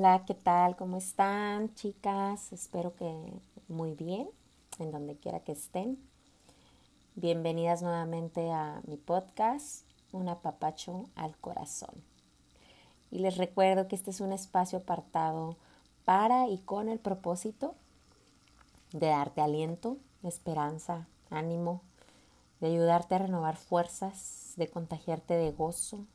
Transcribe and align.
Hola, 0.00 0.24
¿qué 0.24 0.34
tal? 0.34 0.76
¿Cómo 0.76 0.96
están, 0.96 1.74
chicas? 1.74 2.52
Espero 2.52 2.94
que 2.94 3.32
muy 3.66 3.94
bien, 3.94 4.30
en 4.78 4.92
donde 4.92 5.16
quiera 5.16 5.40
que 5.40 5.50
estén. 5.50 5.98
Bienvenidas 7.16 7.82
nuevamente 7.82 8.52
a 8.52 8.80
mi 8.86 8.96
podcast, 8.96 9.84
Un 10.12 10.28
apapacho 10.28 11.06
al 11.16 11.36
corazón. 11.38 11.90
Y 13.10 13.18
les 13.18 13.38
recuerdo 13.38 13.88
que 13.88 13.96
este 13.96 14.12
es 14.12 14.20
un 14.20 14.32
espacio 14.32 14.78
apartado 14.78 15.56
para 16.04 16.46
y 16.46 16.58
con 16.58 16.88
el 16.88 17.00
propósito 17.00 17.74
de 18.92 19.08
darte 19.08 19.40
aliento, 19.40 19.96
esperanza, 20.22 21.08
ánimo, 21.28 21.82
de 22.60 22.68
ayudarte 22.68 23.16
a 23.16 23.18
renovar 23.18 23.56
fuerzas, 23.56 24.52
de 24.56 24.68
contagiarte 24.68 25.34
de 25.34 25.50
gozo, 25.50 26.06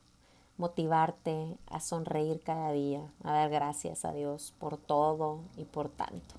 motivarte 0.56 1.56
a 1.66 1.80
sonreír 1.80 2.40
cada 2.40 2.72
día, 2.72 3.12
a 3.22 3.32
dar 3.32 3.50
gracias 3.50 4.04
a 4.04 4.12
Dios 4.12 4.54
por 4.58 4.76
todo 4.76 5.40
y 5.56 5.64
por 5.64 5.88
tanto, 5.88 6.34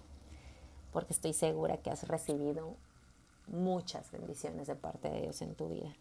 porque 0.93 1.13
estoy 1.13 1.33
segura 1.33 1.77
que 1.77 1.91
has 1.91 2.07
recibido 2.07 2.75
muchas 3.47 4.11
bendiciones 4.11 4.67
de 4.67 4.75
parte 4.75 5.09
de 5.09 5.21
Dios 5.21 5.41
en 5.41 5.55
tu 5.55 5.69
vida. 5.69 5.93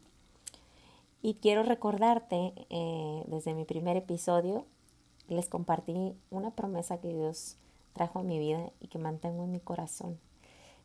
Y 1.23 1.35
quiero 1.35 1.63
recordarte, 1.63 2.53
eh, 2.71 3.25
desde 3.27 3.55
mi 3.55 3.65
primer 3.65 3.97
episodio, 3.97 4.67
les 5.29 5.49
compartí 5.49 6.15
una 6.31 6.51
promesa 6.51 6.99
que 6.99 7.09
Dios 7.09 7.57
trajo 7.95 8.19
a 8.19 8.23
mi 8.23 8.39
vida 8.39 8.71
y 8.81 8.89
que 8.89 8.99
mantengo 8.99 9.45
en 9.45 9.53
mi 9.53 9.61
corazón. 9.61 10.19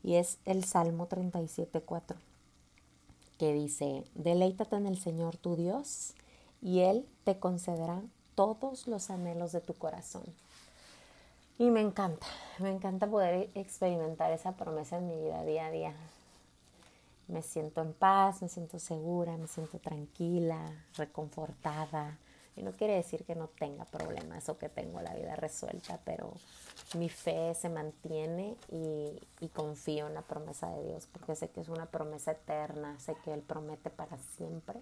Y 0.02 0.16
es 0.16 0.40
el 0.46 0.64
Salmo 0.64 1.10
37.4, 1.10 2.16
que 3.38 3.54
dice, 3.54 4.06
deleítate 4.16 4.78
en 4.78 4.88
el 4.88 4.98
Señor 4.98 5.36
tu 5.36 5.58
Dios 5.58 6.14
y 6.62 6.82
Él 6.82 7.08
te 7.24 7.40
concederá 7.40 8.02
todos 8.36 8.88
los 8.88 9.10
anhelos 9.10 9.52
de 9.52 9.62
tu 9.62 9.74
corazón. 9.74 10.24
Y 11.58 11.70
me 11.72 11.82
encanta, 11.82 12.26
me 12.60 12.70
encanta 12.70 13.06
poder 13.08 13.50
experimentar 13.54 14.32
esa 14.32 14.54
promesa 14.54 14.98
en 14.98 15.08
mi 15.08 15.18
vida 15.18 15.44
día 15.44 15.66
a 15.66 15.72
día. 15.72 15.94
Me 17.28 17.42
siento 17.42 17.82
en 17.82 17.94
paz, 17.94 18.42
me 18.42 18.50
siento 18.50 18.80
segura, 18.80 19.38
me 19.38 19.48
siento 19.48 19.78
tranquila, 19.78 20.58
reconfortada. 20.96 22.18
Y 22.56 22.64
no 22.64 22.72
quiere 22.72 22.96
decir 22.96 23.24
que 23.24 23.36
no 23.36 23.48
tenga 23.48 23.86
problemas 23.86 24.50
o 24.50 24.58
que 24.58 24.68
tengo 24.68 25.02
la 25.02 25.14
vida 25.14 25.36
resuelta, 25.36 26.00
pero 26.04 26.34
mi 26.96 27.08
fe 27.08 27.54
se 27.56 27.70
mantiene 27.70 28.56
y, 28.72 29.22
y, 29.40 29.50
confío 29.50 30.08
en 30.08 30.14
la 30.14 30.24
promesa 30.24 30.70
de 30.72 30.88
Dios, 30.88 31.08
porque 31.12 31.36
sé 31.36 31.50
que 31.50 31.62
es 31.62 31.70
una 31.70 31.86
promesa 31.86 32.32
eterna, 32.32 33.00
sé 33.00 33.16
que 33.24 33.34
Él 33.34 33.42
promete 33.42 33.90
para 33.90 34.18
siempre 34.18 34.82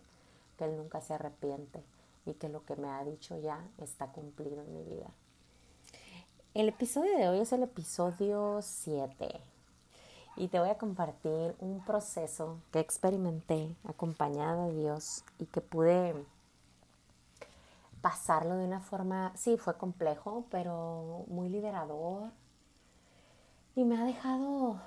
que 0.57 0.65
Él 0.65 0.75
nunca 0.77 1.01
se 1.01 1.13
arrepiente 1.13 1.83
y 2.25 2.33
que 2.33 2.49
lo 2.49 2.65
que 2.65 2.75
me 2.75 2.89
ha 2.89 3.03
dicho 3.03 3.39
ya 3.39 3.65
está 3.77 4.07
cumplido 4.07 4.61
en 4.61 4.73
mi 4.73 4.83
vida. 4.83 5.09
El 6.53 6.69
episodio 6.69 7.17
de 7.17 7.29
hoy 7.29 7.39
es 7.39 7.53
el 7.53 7.63
episodio 7.63 8.59
7 8.61 9.39
y 10.35 10.47
te 10.49 10.59
voy 10.59 10.69
a 10.69 10.77
compartir 10.77 11.55
un 11.59 11.83
proceso 11.83 12.57
que 12.71 12.79
experimenté 12.79 13.75
acompañada 13.87 14.67
de 14.67 14.75
Dios 14.75 15.23
y 15.39 15.45
que 15.45 15.61
pude 15.61 16.15
pasarlo 18.01 18.55
de 18.55 18.65
una 18.65 18.79
forma, 18.79 19.33
sí, 19.35 19.57
fue 19.57 19.77
complejo, 19.77 20.45
pero 20.49 21.25
muy 21.27 21.49
liberador. 21.49 22.31
Y 23.75 23.83
me 23.83 23.97
ha 23.99 24.05
dejado 24.05 24.79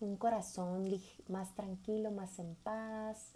un 0.00 0.16
corazón 0.16 0.88
más 1.28 1.54
tranquilo, 1.54 2.10
más 2.10 2.38
en 2.38 2.54
paz, 2.56 3.31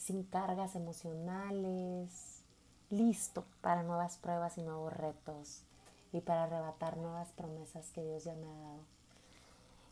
sin 0.00 0.24
cargas 0.24 0.76
emocionales, 0.76 2.42
listo 2.88 3.44
para 3.60 3.82
nuevas 3.82 4.16
pruebas 4.16 4.56
y 4.56 4.62
nuevos 4.62 4.94
retos 4.94 5.62
y 6.10 6.22
para 6.22 6.44
arrebatar 6.44 6.96
nuevas 6.96 7.28
promesas 7.32 7.90
que 7.90 8.02
Dios 8.02 8.24
ya 8.24 8.34
me 8.34 8.46
ha 8.46 8.54
dado. 8.54 8.80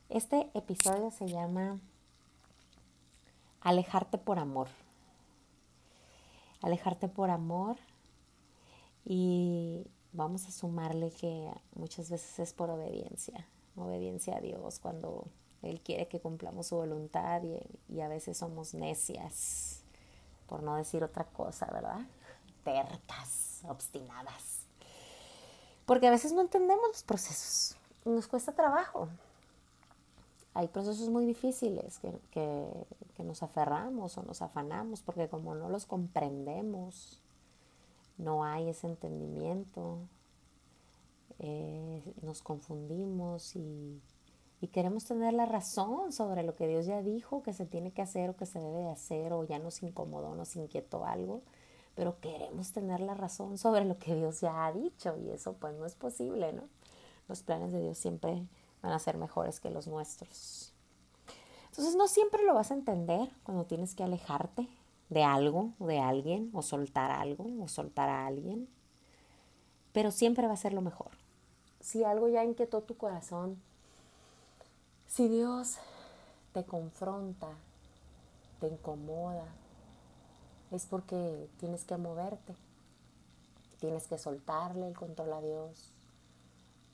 Este 0.08 0.50
episodio 0.54 1.10
se 1.10 1.28
llama 1.28 1.78
Alejarte 3.60 4.16
por 4.16 4.38
amor. 4.38 4.68
Alejarte 6.62 7.08
por 7.08 7.28
amor 7.28 7.76
y 9.04 9.86
vamos 10.14 10.46
a 10.46 10.52
sumarle 10.52 11.10
que 11.10 11.52
muchas 11.74 12.08
veces 12.08 12.38
es 12.38 12.54
por 12.54 12.70
obediencia, 12.70 13.46
obediencia 13.76 14.38
a 14.38 14.40
Dios 14.40 14.78
cuando 14.78 15.26
Él 15.60 15.82
quiere 15.82 16.08
que 16.08 16.18
cumplamos 16.18 16.68
su 16.68 16.76
voluntad 16.76 17.42
y, 17.42 17.60
y 17.94 18.00
a 18.00 18.08
veces 18.08 18.38
somos 18.38 18.72
necias 18.72 19.77
por 20.48 20.62
no 20.62 20.76
decir 20.76 21.04
otra 21.04 21.24
cosa, 21.24 21.66
¿verdad? 21.72 22.00
Tercas, 22.64 23.62
obstinadas. 23.68 24.66
Porque 25.86 26.08
a 26.08 26.10
veces 26.10 26.32
no 26.32 26.40
entendemos 26.40 26.88
los 26.88 27.02
procesos, 27.02 27.76
nos 28.04 28.26
cuesta 28.26 28.52
trabajo. 28.52 29.08
Hay 30.54 30.68
procesos 30.68 31.08
muy 31.08 31.24
difíciles 31.24 32.00
que, 32.32 32.86
nos 33.18 33.42
aferramos 33.42 34.16
o 34.16 34.22
nos 34.22 34.42
afanamos 34.42 35.02
porque 35.02 35.28
como 35.28 35.54
no 35.54 35.68
los 35.68 35.86
comprendemos, 35.86 37.20
no 38.16 38.44
hay 38.44 38.70
ese 38.70 38.86
entendimiento, 38.86 39.98
eh, 41.40 42.02
nos 42.22 42.42
confundimos 42.42 43.54
y 43.54 44.00
y 44.60 44.68
queremos 44.68 45.04
tener 45.04 45.34
la 45.34 45.46
razón 45.46 46.12
sobre 46.12 46.42
lo 46.42 46.54
que 46.54 46.66
Dios 46.66 46.86
ya 46.86 47.02
dijo 47.02 47.42
que 47.42 47.52
se 47.52 47.66
tiene 47.66 47.92
que 47.92 48.02
hacer 48.02 48.30
o 48.30 48.36
que 48.36 48.46
se 48.46 48.58
debe 48.58 48.80
de 48.80 48.90
hacer 48.90 49.32
o 49.32 49.44
ya 49.44 49.58
nos 49.58 49.82
incomodó, 49.82 50.34
nos 50.34 50.56
inquietó 50.56 51.04
algo, 51.04 51.42
pero 51.94 52.18
queremos 52.20 52.72
tener 52.72 53.00
la 53.00 53.14
razón 53.14 53.58
sobre 53.58 53.84
lo 53.84 53.98
que 53.98 54.14
Dios 54.14 54.40
ya 54.40 54.66
ha 54.66 54.72
dicho 54.72 55.16
y 55.16 55.30
eso 55.30 55.54
pues 55.54 55.74
no 55.76 55.86
es 55.86 55.94
posible, 55.94 56.52
¿no? 56.52 56.64
Los 57.28 57.42
planes 57.42 57.72
de 57.72 57.80
Dios 57.80 57.98
siempre 57.98 58.46
van 58.82 58.92
a 58.92 58.98
ser 58.98 59.16
mejores 59.16 59.60
que 59.60 59.70
los 59.70 59.86
nuestros. 59.86 60.72
Entonces 61.70 61.94
no 61.94 62.08
siempre 62.08 62.44
lo 62.44 62.54
vas 62.54 62.70
a 62.70 62.74
entender 62.74 63.28
cuando 63.44 63.64
tienes 63.64 63.94
que 63.94 64.02
alejarte 64.02 64.68
de 65.08 65.24
algo 65.24 65.72
de 65.78 66.00
alguien 66.00 66.50
o 66.52 66.62
soltar 66.62 67.10
algo 67.10 67.46
o 67.62 67.68
soltar 67.68 68.08
a 68.08 68.26
alguien, 68.26 68.68
pero 69.92 70.10
siempre 70.10 70.46
va 70.46 70.54
a 70.54 70.56
ser 70.56 70.72
lo 70.72 70.82
mejor. 70.82 71.10
Si 71.80 72.04
algo 72.04 72.28
ya 72.28 72.44
inquietó 72.44 72.82
tu 72.82 72.96
corazón, 72.96 73.62
si 75.08 75.26
Dios 75.28 75.78
te 76.52 76.64
confronta, 76.64 77.48
te 78.60 78.68
incomoda, 78.68 79.46
es 80.70 80.86
porque 80.86 81.48
tienes 81.58 81.84
que 81.84 81.96
moverte, 81.96 82.54
tienes 83.80 84.06
que 84.06 84.18
soltarle 84.18 84.86
el 84.86 84.96
control 84.96 85.32
a 85.32 85.40
Dios, 85.40 85.92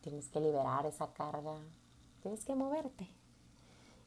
tienes 0.00 0.28
que 0.28 0.40
liberar 0.40 0.86
esa 0.86 1.12
carga, 1.12 1.56
tienes 2.22 2.44
que 2.44 2.54
moverte. 2.54 3.08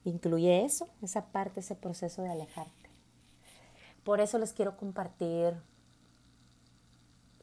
Incluye 0.06 0.64
eso, 0.64 0.88
esa 1.02 1.26
parte, 1.28 1.60
ese 1.60 1.76
proceso 1.76 2.22
de 2.22 2.32
alejarte. 2.32 2.90
Por 4.06 4.22
eso 4.22 4.38
les 4.38 4.54
quiero 4.54 4.78
compartir 4.78 5.54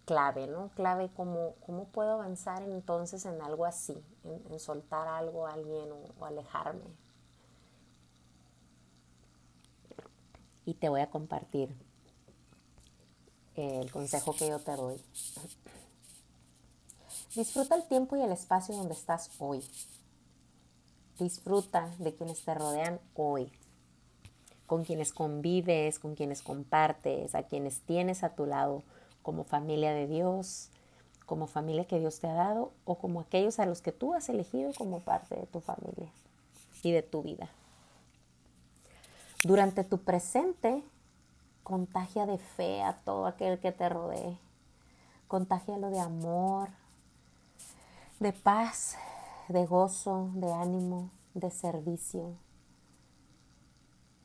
clave, 0.04 0.46
¿no? 0.46 0.70
Clave, 0.74 1.10
¿cómo, 1.14 1.54
cómo 1.66 1.86
puedo 1.86 2.12
avanzar 2.12 2.62
entonces 2.62 3.24
en 3.24 3.40
algo 3.40 3.64
así, 3.64 3.96
en, 4.24 4.58
soltar 4.60 5.08
algo 5.08 5.46
a 5.46 5.54
alguien 5.54 5.88
o, 6.18 6.24
alejarme. 6.24 6.84
Y 10.66 10.74
te 10.74 10.88
voy 10.88 11.00
a 11.00 11.10
compartir 11.10 11.74
el 13.54 13.90
consejo 13.90 14.34
que 14.34 14.48
yo 14.48 14.58
te 14.58 14.74
doy. 14.76 15.00
Disfruta 17.34 17.74
el 17.74 17.86
tiempo 17.86 18.16
y 18.16 18.22
el 18.22 18.32
espacio 18.32 18.74
donde 18.74 18.94
estás 18.94 19.30
hoy. 19.38 19.62
Disfruta 21.18 21.90
de 21.98 22.14
quienes 22.14 22.44
te 22.44 22.54
rodean 22.54 22.98
hoy, 23.14 23.52
con 24.66 24.84
quienes 24.84 25.12
convives, 25.12 25.98
con 25.98 26.14
quienes 26.14 26.42
compartes, 26.42 27.34
a 27.34 27.44
quienes 27.44 27.80
tienes 27.82 28.24
a 28.24 28.34
tu 28.34 28.46
lado 28.46 28.82
como 29.24 29.42
familia 29.42 29.92
de 29.94 30.06
Dios, 30.06 30.68
como 31.26 31.46
familia 31.46 31.86
que 31.86 31.98
Dios 31.98 32.20
te 32.20 32.28
ha 32.28 32.34
dado 32.34 32.72
o 32.84 32.96
como 32.98 33.20
aquellos 33.20 33.58
a 33.58 33.66
los 33.66 33.80
que 33.80 33.90
tú 33.90 34.14
has 34.14 34.28
elegido 34.28 34.70
como 34.76 35.00
parte 35.00 35.34
de 35.34 35.46
tu 35.46 35.60
familia 35.60 36.12
y 36.82 36.92
de 36.92 37.02
tu 37.02 37.22
vida. 37.22 37.48
Durante 39.42 39.82
tu 39.82 39.98
presente, 39.98 40.84
contagia 41.62 42.26
de 42.26 42.38
fe 42.38 42.82
a 42.82 42.92
todo 43.04 43.26
aquel 43.26 43.58
que 43.58 43.72
te 43.72 43.88
rodee. 43.88 44.38
Contagialo 45.26 45.88
de 45.88 46.00
amor, 46.00 46.68
de 48.20 48.32
paz, 48.32 48.96
de 49.48 49.64
gozo, 49.64 50.28
de 50.34 50.52
ánimo, 50.52 51.10
de 51.32 51.50
servicio. 51.50 52.34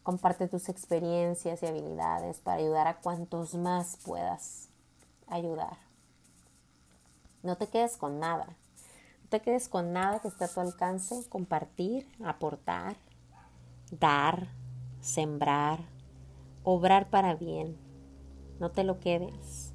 Comparte 0.03 0.49
tus 0.49 0.67
experiencias 0.67 1.63
y 1.63 1.67
habilidades 1.67 2.39
para 2.39 2.57
ayudar 2.57 2.87
a 2.87 2.99
cuantos 2.99 3.55
más 3.55 3.97
puedas 4.03 4.68
ayudar. 5.29 5.77
No 7.43 7.55
te 7.55 7.67
quedes 7.67 7.97
con 7.97 8.19
nada. 8.19 8.45
No 9.23 9.29
te 9.29 9.41
quedes 9.41 9.69
con 9.69 9.93
nada 9.93 10.19
que 10.19 10.27
esté 10.27 10.45
a 10.45 10.47
tu 10.47 10.59
alcance. 10.59 11.27
Compartir, 11.29 12.07
aportar, 12.23 12.97
dar, 13.91 14.47
sembrar, 15.01 15.79
obrar 16.63 17.09
para 17.09 17.35
bien. 17.35 17.77
No 18.59 18.71
te 18.71 18.83
lo 18.83 18.99
quedes. 18.99 19.73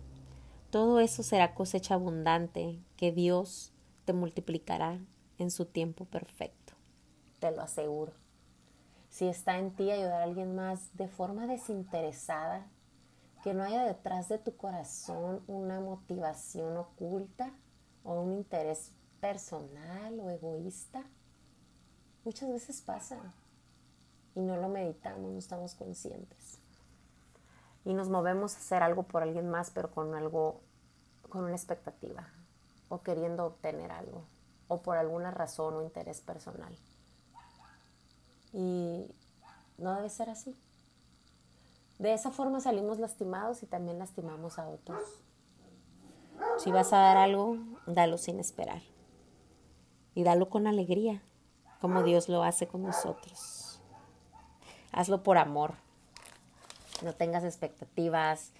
Todo 0.70 1.00
eso 1.00 1.22
será 1.22 1.54
cosecha 1.54 1.94
abundante 1.94 2.80
que 2.96 3.12
Dios 3.12 3.72
te 4.04 4.12
multiplicará 4.12 4.98
en 5.38 5.50
su 5.50 5.66
tiempo 5.66 6.04
perfecto. 6.04 6.74
Te 7.40 7.50
lo 7.50 7.62
aseguro. 7.62 8.12
Si 9.08 9.26
está 9.28 9.58
en 9.58 9.70
ti 9.70 9.90
ayudar 9.90 10.20
a 10.20 10.24
alguien 10.24 10.56
más 10.56 10.94
de 10.96 11.06
forma 11.08 11.46
desinteresada, 11.46 12.66
que 13.44 13.52
no 13.52 13.62
haya 13.62 13.84
detrás 13.84 14.30
de 14.30 14.38
tu 14.38 14.56
corazón 14.56 15.44
una 15.48 15.78
motivación 15.78 16.78
oculta 16.78 17.52
o 18.02 18.22
un 18.22 18.32
interés 18.32 18.92
personal 19.20 20.18
o 20.18 20.30
egoísta, 20.30 21.04
muchas 22.24 22.48
veces 22.48 22.80
pasa 22.80 23.18
y 24.34 24.40
no 24.40 24.56
lo 24.56 24.70
meditamos, 24.70 25.30
no 25.30 25.38
estamos 25.38 25.74
conscientes. 25.74 26.58
Y 27.84 27.92
nos 27.92 28.08
movemos 28.08 28.54
a 28.54 28.60
hacer 28.60 28.82
algo 28.82 29.02
por 29.02 29.22
alguien 29.22 29.50
más, 29.50 29.70
pero 29.70 29.90
con 29.90 30.14
algo, 30.14 30.62
con 31.28 31.44
una 31.44 31.54
expectativa 31.54 32.26
o 32.88 33.02
queriendo 33.02 33.44
obtener 33.44 33.92
algo 33.92 34.24
o 34.68 34.80
por 34.80 34.96
alguna 34.96 35.30
razón 35.30 35.74
o 35.74 35.82
interés 35.82 36.22
personal. 36.22 36.74
Y 38.54 39.14
no 39.76 39.94
debe 39.96 40.08
ser 40.08 40.30
así. 40.30 40.56
De 41.98 42.12
esa 42.12 42.30
forma 42.30 42.60
salimos 42.60 42.98
lastimados 42.98 43.62
y 43.62 43.66
también 43.66 43.98
lastimamos 43.98 44.58
a 44.58 44.68
otros. 44.68 45.02
Si 46.58 46.72
vas 46.72 46.92
a 46.92 46.98
dar 46.98 47.16
algo, 47.16 47.58
dalo 47.86 48.18
sin 48.18 48.40
esperar. 48.40 48.82
Y 50.14 50.24
dalo 50.24 50.48
con 50.48 50.66
alegría, 50.66 51.22
como 51.80 52.02
Dios 52.02 52.28
lo 52.28 52.42
hace 52.42 52.66
con 52.66 52.82
nosotros. 52.82 53.80
Hazlo 54.92 55.22
por 55.22 55.38
amor. 55.38 55.74
No 57.02 57.12
tengas 57.12 57.44
expectativas, 57.44 58.52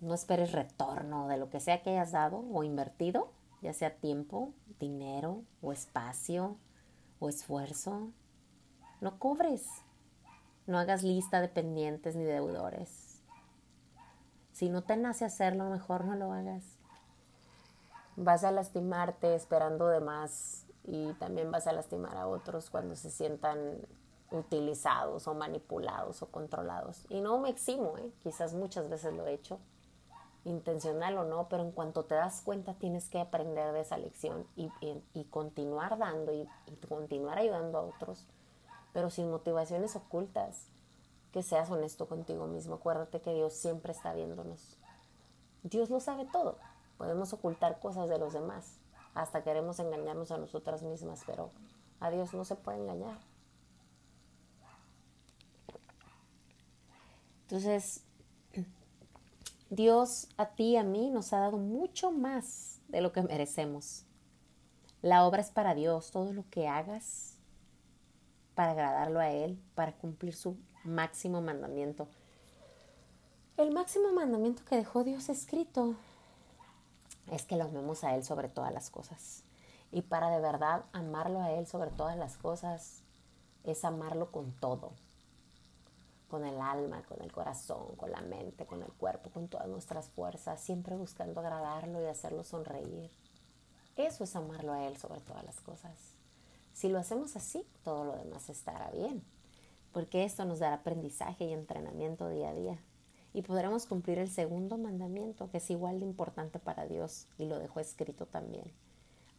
no 0.00 0.14
esperes 0.14 0.52
retorno 0.52 1.28
de 1.28 1.36
lo 1.36 1.50
que 1.50 1.60
sea 1.60 1.82
que 1.82 1.90
hayas 1.90 2.12
dado 2.12 2.44
o 2.52 2.62
invertido 2.62 3.30
ya 3.62 3.72
sea 3.72 3.94
tiempo, 3.94 4.52
dinero 4.80 5.44
o 5.62 5.72
espacio 5.72 6.56
o 7.20 7.28
esfuerzo. 7.28 8.10
No 9.00 9.18
cobres. 9.18 9.66
No 10.66 10.78
hagas 10.78 11.02
lista 11.02 11.40
de 11.40 11.48
pendientes 11.48 12.16
ni 12.16 12.24
deudores. 12.24 13.20
Si 14.52 14.68
no 14.68 14.82
te 14.82 14.96
nace 14.96 15.24
hacerlo, 15.24 15.64
mejor 15.70 16.04
no 16.04 16.14
lo 16.14 16.32
hagas. 16.32 16.64
Vas 18.16 18.44
a 18.44 18.50
lastimarte 18.50 19.34
esperando 19.34 19.88
de 19.88 20.00
más 20.00 20.66
y 20.84 21.12
también 21.14 21.50
vas 21.50 21.66
a 21.66 21.72
lastimar 21.72 22.16
a 22.16 22.26
otros 22.26 22.70
cuando 22.70 22.94
se 22.94 23.10
sientan 23.10 23.58
utilizados 24.30 25.26
o 25.28 25.34
manipulados 25.34 26.22
o 26.22 26.26
controlados. 26.30 27.04
Y 27.08 27.20
no 27.20 27.38
me 27.38 27.50
eximo, 27.50 27.96
¿eh? 27.98 28.10
quizás 28.22 28.54
muchas 28.54 28.88
veces 28.88 29.14
lo 29.14 29.26
he 29.26 29.34
hecho 29.34 29.58
intencional 30.44 31.16
o 31.18 31.24
no, 31.24 31.48
pero 31.48 31.62
en 31.62 31.72
cuanto 31.72 32.04
te 32.04 32.14
das 32.14 32.42
cuenta 32.42 32.74
tienes 32.74 33.08
que 33.08 33.20
aprender 33.20 33.72
de 33.72 33.80
esa 33.80 33.96
lección 33.96 34.46
y, 34.56 34.70
continuar 35.30 35.98
dando 35.98 36.32
y, 36.32 36.48
continuar 36.88 37.38
ayudando 37.38 37.78
a 37.78 37.82
otros, 37.82 38.26
pero 38.92 39.10
sin 39.10 39.30
motivaciones 39.30 39.96
ocultas, 39.96 40.68
que 41.32 41.42
seas 41.42 41.70
honesto 41.70 42.08
contigo 42.08 42.46
mismo. 42.46 42.74
Acuérdate 42.74 43.20
que 43.20 43.32
Dios 43.32 43.54
siempre 43.54 43.92
está 43.92 44.12
viéndonos. 44.12 44.76
Dios 45.62 45.90
lo 45.90 45.98
sabe 45.98 46.26
todo. 46.26 46.58
Podemos 46.98 47.32
ocultar 47.32 47.80
cosas 47.80 48.08
de 48.08 48.18
los 48.18 48.34
demás. 48.34 48.78
Hasta 49.14 49.42
queremos 49.42 49.78
engañarnos 49.78 50.30
a 50.30 50.38
nosotras 50.38 50.82
mismas, 50.82 51.22
pero 51.26 51.50
a 52.00 52.10
Dios 52.10 52.34
no 52.34 52.44
se 52.44 52.54
puede 52.54 52.78
engañar. 52.78 53.18
Entonces, 57.42 58.04
Dios 59.70 60.28
a 60.36 60.50
ti 60.50 60.72
y 60.72 60.76
a 60.76 60.84
mí 60.84 61.10
nos 61.10 61.32
ha 61.32 61.38
dado 61.38 61.56
mucho 61.56 62.10
más 62.12 62.80
de 62.88 63.00
lo 63.00 63.12
que 63.12 63.22
merecemos. 63.22 64.04
La 65.00 65.26
obra 65.26 65.40
es 65.40 65.50
para 65.50 65.74
Dios, 65.74 66.10
todo 66.10 66.32
lo 66.32 66.44
que 66.50 66.68
hagas 66.68 67.31
para 68.54 68.72
agradarlo 68.72 69.20
a 69.20 69.30
Él, 69.30 69.58
para 69.74 69.92
cumplir 69.92 70.34
su 70.34 70.56
máximo 70.84 71.40
mandamiento. 71.40 72.08
El 73.56 73.70
máximo 73.70 74.12
mandamiento 74.12 74.64
que 74.64 74.76
dejó 74.76 75.04
Dios 75.04 75.28
escrito 75.28 75.94
es 77.30 77.44
que 77.44 77.56
lo 77.56 77.64
amemos 77.64 78.04
a 78.04 78.14
Él 78.14 78.24
sobre 78.24 78.48
todas 78.48 78.72
las 78.72 78.90
cosas. 78.90 79.44
Y 79.90 80.02
para 80.02 80.30
de 80.30 80.40
verdad 80.40 80.84
amarlo 80.92 81.40
a 81.40 81.52
Él 81.52 81.66
sobre 81.66 81.90
todas 81.90 82.16
las 82.16 82.36
cosas 82.36 83.02
es 83.64 83.84
amarlo 83.84 84.32
con 84.32 84.52
todo, 84.52 84.92
con 86.28 86.44
el 86.44 86.60
alma, 86.60 87.02
con 87.02 87.20
el 87.22 87.30
corazón, 87.30 87.94
con 87.96 88.10
la 88.10 88.22
mente, 88.22 88.66
con 88.66 88.82
el 88.82 88.92
cuerpo, 88.92 89.30
con 89.30 89.48
todas 89.48 89.68
nuestras 89.68 90.08
fuerzas, 90.08 90.60
siempre 90.60 90.96
buscando 90.96 91.40
agradarlo 91.40 92.02
y 92.02 92.06
hacerlo 92.06 92.42
sonreír. 92.42 93.10
Eso 93.96 94.24
es 94.24 94.34
amarlo 94.34 94.72
a 94.72 94.86
Él 94.86 94.96
sobre 94.96 95.20
todas 95.20 95.44
las 95.44 95.60
cosas. 95.60 96.11
Si 96.72 96.88
lo 96.88 96.98
hacemos 96.98 97.36
así, 97.36 97.64
todo 97.84 98.04
lo 98.04 98.16
demás 98.16 98.48
estará 98.48 98.90
bien, 98.90 99.22
porque 99.92 100.24
esto 100.24 100.44
nos 100.44 100.58
dará 100.58 100.76
aprendizaje 100.76 101.44
y 101.44 101.52
entrenamiento 101.52 102.28
día 102.28 102.50
a 102.50 102.54
día. 102.54 102.78
Y 103.34 103.42
podremos 103.42 103.86
cumplir 103.86 104.18
el 104.18 104.28
segundo 104.28 104.76
mandamiento, 104.76 105.48
que 105.50 105.58
es 105.58 105.70
igual 105.70 106.00
de 106.00 106.06
importante 106.06 106.58
para 106.58 106.86
Dios, 106.86 107.26
y 107.38 107.46
lo 107.46 107.58
dejó 107.58 107.80
escrito 107.80 108.26
también. 108.26 108.70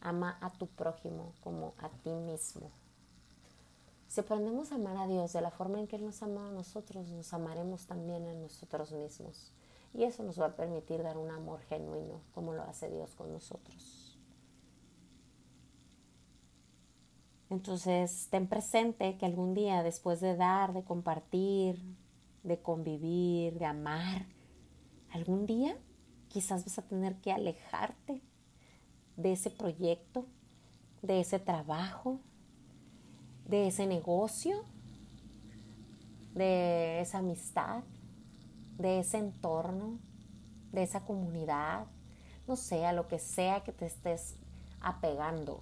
Ama 0.01 0.37
a 0.41 0.51
tu 0.51 0.67
prójimo 0.67 1.33
como 1.41 1.73
a 1.77 1.89
ti 1.89 2.11
mismo. 2.11 2.71
Si 4.07 4.21
aprendemos 4.21 4.71
a 4.71 4.75
amar 4.75 4.97
a 4.97 5.07
Dios 5.07 5.33
de 5.33 5.41
la 5.41 5.49
forma 5.49 5.79
en 5.79 5.87
que 5.87 5.95
Él 5.95 6.05
nos 6.05 6.21
ama 6.21 6.47
a 6.47 6.51
nosotros, 6.51 7.09
nos 7.09 7.33
amaremos 7.33 7.87
también 7.87 8.27
a 8.27 8.33
nosotros 8.33 8.91
mismos. 8.91 9.51
Y 9.93 10.03
eso 10.03 10.23
nos 10.23 10.39
va 10.39 10.47
a 10.47 10.55
permitir 10.55 11.01
dar 11.03 11.17
un 11.17 11.31
amor 11.31 11.61
genuino, 11.61 12.21
como 12.33 12.53
lo 12.53 12.63
hace 12.63 12.89
Dios 12.89 13.15
con 13.15 13.31
nosotros. 13.31 14.02
Entonces, 17.53 18.29
ten 18.31 18.47
presente 18.47 19.15
que 19.17 19.27
algún 19.27 19.53
día, 19.53 19.83
después 19.83 20.19
de 20.19 20.35
dar, 20.35 20.73
de 20.73 20.83
compartir, 20.83 21.79
de 22.41 22.59
convivir, 22.59 23.59
de 23.59 23.65
amar, 23.65 24.25
algún 25.11 25.45
día 25.45 25.77
quizás 26.29 26.65
vas 26.65 26.79
a 26.79 26.81
tener 26.81 27.15
que 27.17 27.31
alejarte 27.31 28.23
de 29.17 29.33
ese 29.33 29.51
proyecto, 29.51 30.25
de 31.03 31.19
ese 31.19 31.37
trabajo, 31.37 32.19
de 33.45 33.67
ese 33.67 33.85
negocio, 33.85 34.65
de 36.33 37.01
esa 37.01 37.19
amistad, 37.19 37.83
de 38.79 38.97
ese 38.97 39.19
entorno, 39.19 39.99
de 40.71 40.81
esa 40.81 41.05
comunidad, 41.05 41.85
no 42.47 42.55
sé, 42.55 42.87
a 42.87 42.93
lo 42.93 43.07
que 43.07 43.19
sea 43.19 43.61
que 43.63 43.71
te 43.71 43.85
estés 43.85 44.37
apegando, 44.81 45.61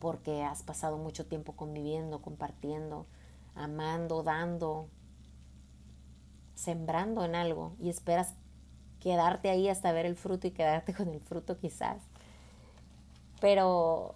porque 0.00 0.42
has 0.42 0.62
pasado 0.62 0.98
mucho 0.98 1.26
tiempo 1.26 1.54
conviviendo, 1.54 2.22
compartiendo, 2.22 3.06
amando, 3.54 4.22
dando, 4.22 4.88
sembrando 6.54 7.24
en 7.24 7.34
algo 7.34 7.74
y 7.78 7.90
esperas 7.90 8.34
quedarte 8.98 9.50
ahí 9.50 9.68
hasta 9.68 9.92
ver 9.92 10.06
el 10.06 10.16
fruto 10.16 10.46
y 10.46 10.50
quedarte 10.50 10.94
con 10.94 11.08
el 11.08 11.20
fruto 11.20 11.58
quizás. 11.58 12.02
Pero 13.40 14.14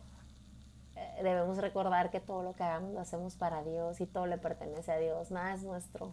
debemos 1.22 1.58
recordar 1.58 2.10
que 2.10 2.20
todo 2.20 2.42
lo 2.42 2.54
que 2.54 2.62
hagamos 2.62 2.92
lo 2.92 3.00
hacemos 3.00 3.36
para 3.36 3.62
Dios 3.62 4.00
y 4.00 4.06
todo 4.06 4.26
le 4.26 4.38
pertenece 4.38 4.92
a 4.92 4.98
Dios, 4.98 5.30
nada 5.30 5.54
es 5.54 5.62
nuestro. 5.62 6.12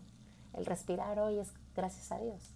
El 0.54 0.66
respirar 0.66 1.20
hoy 1.20 1.40
es 1.40 1.54
gracias 1.76 2.12
a 2.12 2.20
Dios. 2.20 2.54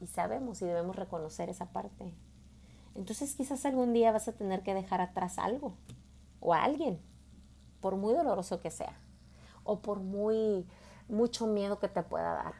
Y, 0.00 0.06
sabemos 0.06 0.60
y 0.60 0.66
debemos 0.66 0.96
reconocer 0.96 1.48
esa 1.48 1.66
parte. 1.66 2.12
Entonces 2.94 3.34
quizás 3.34 3.64
algún 3.64 3.92
día 3.92 4.12
vas 4.12 4.28
a 4.28 4.32
tener 4.32 4.62
que 4.62 4.74
dejar 4.74 5.00
atrás 5.00 5.38
algo 5.38 5.74
o 6.40 6.54
a 6.54 6.64
alguien, 6.64 7.00
por 7.80 7.96
muy 7.96 8.14
doloroso 8.14 8.60
que 8.60 8.70
sea, 8.70 8.98
o 9.64 9.80
por 9.80 10.00
muy 10.00 10.66
mucho 11.08 11.46
miedo 11.46 11.78
que 11.78 11.88
te 11.88 12.02
pueda 12.02 12.34
dar. 12.34 12.54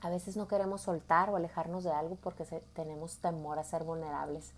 A 0.00 0.10
veces 0.10 0.36
no 0.36 0.46
queremos 0.46 0.82
soltar 0.82 1.28
o 1.30 1.36
alejarnos 1.36 1.82
de 1.82 1.90
algo 1.90 2.16
porque 2.16 2.44
tenemos 2.72 3.16
temor 3.18 3.58
a 3.58 3.64
ser 3.64 3.82
vulnerables. 3.82 4.52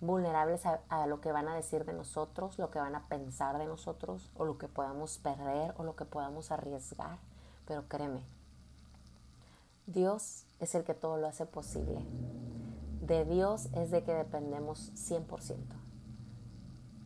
Vulnerables 0.00 0.64
a, 0.66 1.06
lo 1.06 1.20
que 1.20 1.32
van 1.32 1.48
a 1.48 1.54
decir 1.54 1.84
de 1.84 1.92
nosotros, 1.92 2.58
lo 2.58 2.70
que 2.70 2.78
van 2.78 2.94
a 2.94 3.06
pensar 3.08 3.58
de 3.58 3.66
nosotros, 3.66 4.30
o 4.36 4.44
lo 4.44 4.58
que 4.58 4.68
podamos 4.68 5.18
perder 5.18 5.74
o 5.78 5.84
lo 5.84 5.96
que 5.96 6.04
podamos 6.04 6.50
arriesgar. 6.50 7.18
Pero 7.66 7.88
créeme, 7.88 8.22
Dios 9.92 10.44
es 10.60 10.76
el 10.76 10.84
que 10.84 10.94
todo 10.94 11.16
lo 11.16 11.26
hace 11.26 11.46
posible. 11.46 12.00
De 13.02 13.24
Dios 13.24 13.66
es 13.74 13.90
de 13.90 14.04
que 14.04 14.14
dependemos 14.14 14.92
100%. 14.94 15.56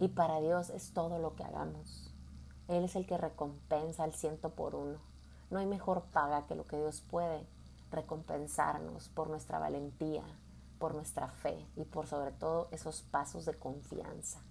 Y 0.01 0.09
para 0.09 0.39
Dios 0.41 0.69
es 0.69 0.93
todo 0.93 1.19
lo 1.19 1.35
que 1.35 1.45
hagamos. 1.45 2.13
Él 2.69 2.85
es 2.85 2.95
el 2.95 3.07
que 3.07 3.17
recompensa 3.17 4.05
al 4.05 4.13
ciento 4.13 4.51
por 4.51 4.75
uno. 4.75 4.99
No 5.51 5.61
hay 5.61 5.67
mejor 5.67 6.03
paga 6.13 6.47
que 6.47 6.57
lo 6.57 6.67
que 6.67 6.77
Dios 6.77 7.01
puede 7.01 7.47
recompensarnos 7.91 9.09
por 9.09 9.31
nuestra 9.31 9.59
valentía, 9.59 10.25
por 10.79 10.95
nuestra 10.95 11.29
fe 11.29 11.67
y 11.77 11.85
por 11.85 12.07
sobre 12.07 12.33
todo 12.33 12.69
esos 12.71 13.01
pasos 13.01 13.47
de 13.47 13.55
confianza, 13.55 14.43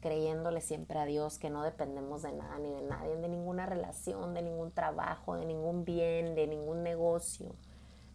creyéndole 0.00 0.60
siempre 0.60 1.00
a 1.00 1.04
Dios 1.04 1.36
que 1.38 1.50
no 1.50 1.64
dependemos 1.64 2.22
de 2.22 2.30
nada 2.30 2.58
ni 2.60 2.70
de 2.70 2.82
nadie, 2.82 3.16
de 3.16 3.28
ninguna 3.28 3.66
relación, 3.66 4.34
de 4.34 4.42
ningún 4.42 4.70
trabajo, 4.70 5.34
de 5.34 5.46
ningún 5.46 5.84
bien, 5.84 6.36
de 6.36 6.46
ningún 6.46 6.84
negocio. 6.84 7.56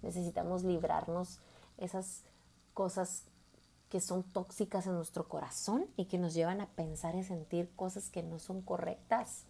Necesitamos 0.01 0.63
librarnos 0.63 1.39
esas 1.77 2.23
cosas 2.73 3.23
que 3.89 4.01
son 4.01 4.23
tóxicas 4.23 4.85
en 4.87 4.95
nuestro 4.95 5.27
corazón 5.27 5.87
y 5.95 6.05
que 6.05 6.17
nos 6.17 6.33
llevan 6.33 6.61
a 6.61 6.67
pensar 6.67 7.15
y 7.15 7.23
sentir 7.23 7.69
cosas 7.75 8.09
que 8.09 8.23
no 8.23 8.39
son 8.39 8.61
correctas. 8.61 9.45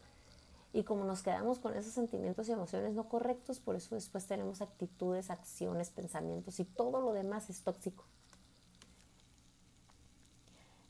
Y 0.73 0.83
como 0.83 1.05
nos 1.05 1.23
quedamos 1.23 1.59
con 1.59 1.75
esos 1.75 1.93
sentimientos 1.93 2.47
y 2.47 2.51
emociones 2.51 2.93
no 2.93 3.09
correctos, 3.09 3.59
por 3.59 3.75
eso 3.75 3.95
después 3.95 4.27
tenemos 4.27 4.61
actitudes, 4.61 5.31
acciones, 5.31 5.89
pensamientos 5.89 6.59
y 6.59 6.65
todo 6.65 7.01
lo 7.01 7.13
demás 7.13 7.49
es 7.49 7.61
tóxico. 7.61 8.05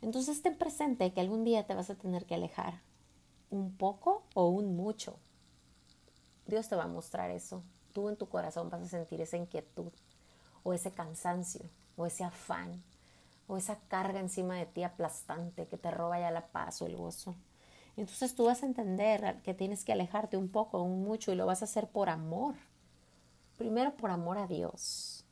Entonces 0.02 0.42
ten 0.42 0.58
presente 0.58 1.14
que 1.14 1.22
algún 1.22 1.44
día 1.44 1.66
te 1.66 1.74
vas 1.74 1.90
a 1.90 1.96
tener 1.96 2.26
que 2.26 2.36
alejar 2.36 2.82
un 3.50 3.76
poco 3.78 4.24
o 4.34 4.50
un 4.50 4.76
mucho. 4.76 5.18
Dios 6.46 6.68
te 6.68 6.76
va 6.76 6.84
a 6.84 6.88
mostrar 6.88 7.32
eso. 7.32 7.64
Tú 7.98 8.10
en 8.10 8.16
tu 8.16 8.30
corazón 8.30 8.70
vas 8.70 8.84
a 8.84 8.88
sentir 8.88 9.22
esa 9.22 9.38
inquietud 9.38 9.92
o 10.62 10.72
ese 10.72 10.92
cansancio 10.92 11.66
o 11.96 12.06
ese 12.06 12.24
afán 12.24 12.84
o 13.48 13.58
esa 13.58 13.80
carga 13.88 14.20
encima 14.20 14.54
de 14.54 14.68
ti 14.68 14.84
aplastante 14.84 15.66
que 15.66 15.80
te 15.80 15.90
roba 15.90 16.20
ya 16.20 16.30
la 16.30 16.46
paz 16.46 16.80
o 16.84 16.86
el 16.86 16.96
gozo. 16.96 17.34
Entonces 17.96 18.36
tú 18.36 18.46
vas 18.46 18.62
a 18.62 18.68
entender 18.68 19.42
que 19.42 19.56
tienes 19.56 19.84
que 19.84 19.94
alejarte 19.94 20.38
un 20.38 20.48
poco, 20.48 20.80
un 20.84 21.06
mucho, 21.06 21.32
y 21.32 21.36
lo 21.36 21.48
vas 21.48 21.64
a 21.64 21.66
hacer 21.66 21.88
por 21.88 22.10
amor. 22.10 22.54
Primero 23.58 23.98
por 23.98 24.12
amor 24.12 24.38
a 24.38 24.46
Dios. 24.46 25.26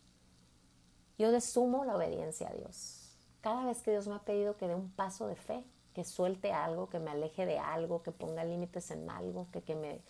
Yo 1.19 1.31
desumo 1.31 1.85
la 1.85 1.95
obediencia 1.95 2.49
a 2.49 2.53
Dios. 2.53 3.15
Cada 3.41 3.63
vez 3.65 3.83
que 3.83 3.91
Dios 3.91 4.07
me 4.07 4.15
ha 4.15 4.23
pedido 4.23 4.57
que 4.57 4.67
dé 4.67 4.73
un 4.73 4.89
paso 4.89 5.27
de 5.27 5.35
fe, 5.35 5.63
que 5.93 6.03
suelte 6.03 6.51
algo, 6.51 6.89
que 6.89 6.97
me 6.97 7.11
aleje 7.11 7.45
de 7.45 7.59
algo, 7.59 8.01
que 8.01 8.11
ponga 8.11 8.43
límites 8.43 8.89
en 8.89 9.07
algo, 9.07 9.49
que, 9.51 9.61
que, 9.61 9.75
me, 9.75 10.01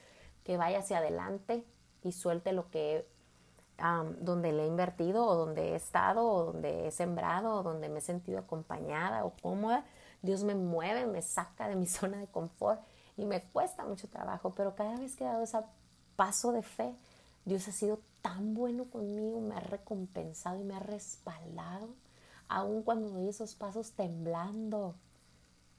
que 0.46 0.56
vaya 0.56 0.80
hacia 0.80 1.00
adelante 1.00 1.66
y 2.06 2.12
suelte 2.12 2.54
lo 2.54 2.70
que 2.70 3.06
donde 4.22 4.54
le 4.54 4.64
he 4.64 4.68
invertido 4.68 5.26
o 5.26 5.36
donde 5.36 5.74
he 5.74 5.76
estado 5.76 6.26
o 6.26 6.46
donde 6.46 6.88
he 6.88 6.92
sembrado 6.92 7.56
o 7.56 7.64
donde 7.64 7.90
me 7.90 8.00
he 8.00 8.02
sentido 8.02 8.40
acompañada 8.40 9.26
o 9.26 9.32
cómoda, 9.42 9.84
Dios 10.22 10.46
me 10.46 10.56
mueve, 10.56 11.06
me 11.06 11.22
saca 11.22 11.68
de 11.68 11.76
mi 11.76 11.88
zona 11.88 12.20
de 12.20 12.28
confort 12.28 12.82
y 13.18 13.26
me 13.26 13.42
cuesta 13.42 13.84
mucho 13.84 14.08
trabajo, 14.08 14.54
pero 14.56 14.76
cada 14.76 14.96
vez 14.96 15.16
que 15.16 15.26
he 15.26 15.28
dado 15.28 15.44
ese 15.44 15.58
paso 16.16 16.52
de 16.54 16.62
fe, 16.62 16.96
Dios 17.44 17.68
ha 17.68 17.72
sido 17.72 18.00
tan 18.22 18.54
bueno 18.54 18.86
conmigo, 18.86 19.42
me 19.42 19.56
ha 19.56 19.60
recompensado 19.60 20.60
y 20.60 20.64
me 20.64 20.76
ha 20.76 20.80
respaldado, 20.80 21.90
aun 22.48 22.82
cuando 22.82 23.10
doy 23.10 23.28
esos 23.28 23.56
pasos 23.56 23.92
temblando, 23.92 24.96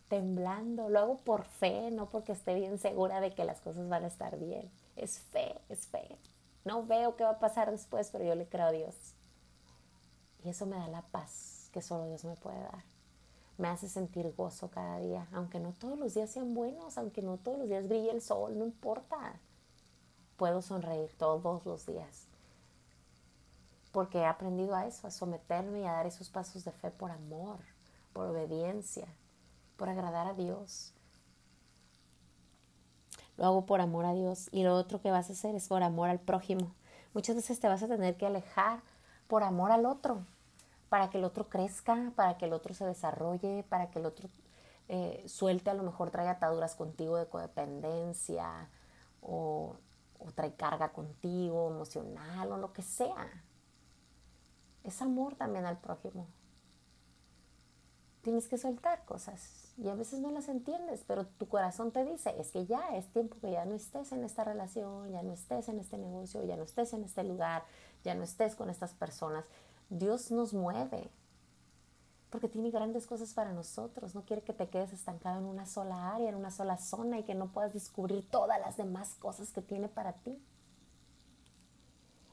temblando. 0.08 0.88
Lo 0.88 1.00
hago 1.00 1.16
por 1.18 1.44
fe, 1.44 1.90
no 1.90 2.08
porque 2.08 2.32
esté 2.32 2.54
bien 2.54 2.78
segura 2.78 3.20
de 3.20 3.34
que 3.34 3.44
las 3.44 3.60
cosas 3.60 3.88
van 3.88 4.04
a 4.04 4.08
estar 4.08 4.38
bien. 4.38 4.70
Es 4.96 5.18
fe, 5.18 5.60
es 5.68 5.86
fe. 5.86 6.18
No 6.64 6.84
veo 6.84 7.14
qué 7.16 7.24
va 7.24 7.30
a 7.30 7.38
pasar 7.38 7.70
después, 7.70 8.10
pero 8.10 8.24
yo 8.24 8.34
le 8.34 8.48
creo 8.48 8.66
a 8.66 8.72
Dios. 8.72 8.94
Y 10.42 10.48
eso 10.48 10.66
me 10.66 10.76
da 10.76 10.88
la 10.88 11.02
paz 11.02 11.70
que 11.72 11.82
solo 11.82 12.06
Dios 12.06 12.24
me 12.24 12.36
puede 12.36 12.58
dar. 12.58 12.84
Me 13.58 13.68
hace 13.68 13.88
sentir 13.88 14.34
gozo 14.36 14.70
cada 14.70 14.98
día, 14.98 15.28
aunque 15.32 15.60
no 15.60 15.72
todos 15.72 15.98
los 15.98 16.14
días 16.14 16.30
sean 16.30 16.54
buenos, 16.54 16.98
aunque 16.98 17.22
no 17.22 17.36
todos 17.36 17.58
los 17.58 17.68
días 17.68 17.88
brille 17.88 18.10
el 18.10 18.20
sol, 18.20 18.58
no 18.58 18.64
importa. 18.64 19.40
Puedo 20.36 20.60
sonreír 20.60 21.14
todos 21.16 21.64
los 21.64 21.86
días. 21.86 22.26
Porque 23.92 24.18
he 24.18 24.26
aprendido 24.26 24.74
a 24.74 24.86
eso, 24.86 25.06
a 25.06 25.10
someterme 25.10 25.80
y 25.80 25.84
a 25.84 25.92
dar 25.92 26.06
esos 26.06 26.28
pasos 26.28 26.64
de 26.64 26.72
fe 26.72 26.90
por 26.90 27.10
amor, 27.10 27.58
por 28.12 28.26
obediencia, 28.26 29.06
por 29.76 29.88
agradar 29.88 30.26
a 30.26 30.34
Dios, 30.34 30.92
lo 33.36 33.46
hago 33.46 33.66
por 33.66 33.80
amor 33.80 34.04
a 34.04 34.14
Dios 34.14 34.48
y 34.52 34.62
lo 34.62 34.74
otro 34.74 35.00
que 35.00 35.10
vas 35.10 35.28
a 35.30 35.32
hacer 35.32 35.54
es 35.54 35.68
por 35.68 35.82
amor 35.82 36.08
al 36.08 36.20
prójimo. 36.20 36.72
Muchas 37.14 37.36
veces 37.36 37.60
te 37.60 37.68
vas 37.68 37.82
a 37.82 37.88
tener 37.88 38.16
que 38.16 38.26
alejar 38.26 38.80
por 39.26 39.42
amor 39.42 39.72
al 39.72 39.86
otro, 39.86 40.24
para 40.88 41.10
que 41.10 41.18
el 41.18 41.24
otro 41.24 41.48
crezca, 41.48 42.12
para 42.14 42.38
que 42.38 42.44
el 42.44 42.52
otro 42.52 42.74
se 42.74 42.84
desarrolle, 42.84 43.64
para 43.68 43.90
que 43.90 43.98
el 43.98 44.06
otro 44.06 44.28
eh, 44.88 45.24
suelte, 45.26 45.70
a 45.70 45.74
lo 45.74 45.82
mejor 45.82 46.10
trae 46.10 46.28
ataduras 46.28 46.74
contigo 46.76 47.16
de 47.16 47.26
codependencia 47.26 48.68
o, 49.20 49.76
o 50.18 50.32
trae 50.32 50.54
carga 50.54 50.92
contigo 50.92 51.68
emocional 51.68 52.52
o 52.52 52.56
lo 52.56 52.72
que 52.72 52.82
sea. 52.82 53.28
Es 54.84 55.02
amor 55.02 55.34
también 55.34 55.66
al 55.66 55.78
prójimo. 55.78 56.26
Tienes 58.26 58.48
que 58.48 58.58
soltar 58.58 59.04
cosas 59.04 59.72
y 59.78 59.88
a 59.88 59.94
veces 59.94 60.18
no 60.18 60.32
las 60.32 60.48
entiendes, 60.48 61.04
pero 61.06 61.26
tu 61.26 61.46
corazón 61.46 61.92
te 61.92 62.04
dice, 62.04 62.34
es 62.40 62.50
que 62.50 62.66
ya 62.66 62.96
es 62.96 63.06
tiempo 63.12 63.36
que 63.40 63.52
ya 63.52 63.64
no 63.64 63.76
estés 63.76 64.10
en 64.10 64.24
esta 64.24 64.42
relación, 64.42 65.12
ya 65.12 65.22
no 65.22 65.32
estés 65.32 65.68
en 65.68 65.78
este 65.78 65.96
negocio, 65.96 66.42
ya 66.42 66.56
no 66.56 66.64
estés 66.64 66.92
en 66.92 67.04
este 67.04 67.22
lugar, 67.22 67.62
ya 68.02 68.16
no 68.16 68.24
estés 68.24 68.56
con 68.56 68.68
estas 68.68 68.94
personas. 68.94 69.44
Dios 69.90 70.32
nos 70.32 70.54
mueve 70.54 71.08
porque 72.30 72.48
tiene 72.48 72.72
grandes 72.72 73.06
cosas 73.06 73.32
para 73.32 73.52
nosotros. 73.52 74.16
No 74.16 74.22
quiere 74.22 74.42
que 74.42 74.52
te 74.52 74.68
quedes 74.70 74.92
estancado 74.92 75.38
en 75.38 75.46
una 75.46 75.64
sola 75.64 76.12
área, 76.12 76.28
en 76.28 76.34
una 76.34 76.50
sola 76.50 76.78
zona 76.78 77.20
y 77.20 77.22
que 77.22 77.36
no 77.36 77.52
puedas 77.52 77.74
descubrir 77.74 78.28
todas 78.28 78.58
las 78.58 78.76
demás 78.76 79.14
cosas 79.20 79.52
que 79.52 79.62
tiene 79.62 79.86
para 79.86 80.14
ti. 80.14 80.36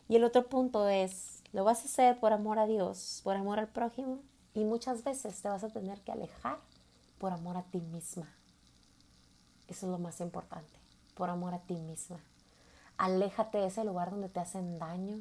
Y 0.10 0.16
el 0.16 0.24
otro 0.24 0.48
punto 0.48 0.90
es, 0.90 1.44
lo 1.52 1.64
vas 1.64 1.84
a 1.84 1.86
hacer 1.86 2.20
por 2.20 2.34
amor 2.34 2.58
a 2.58 2.66
Dios, 2.66 3.22
por 3.24 3.36
amor 3.36 3.60
al 3.60 3.68
prójimo 3.68 4.22
y 4.54 4.64
muchas 4.64 5.04
veces 5.04 5.42
te 5.42 5.50
vas 5.50 5.64
a 5.64 5.70
tener 5.70 6.02
que 6.02 6.12
alejar 6.12 6.60
por 7.18 7.32
amor 7.32 7.58
a 7.58 7.64
ti 7.64 7.82
misma. 7.82 8.28
Eso 9.68 9.86
es 9.86 9.92
lo 9.92 9.98
más 9.98 10.20
importante, 10.22 10.74
por 11.16 11.30
amor 11.30 11.54
a 11.54 11.60
ti 11.60 11.76
misma. 11.76 12.20
Aléjate 12.98 13.58
de 13.58 13.68
ese 13.68 13.84
lugar 13.84 14.12
donde 14.12 14.30
te 14.30 14.40
hacen 14.40 14.78
daño, 14.78 15.20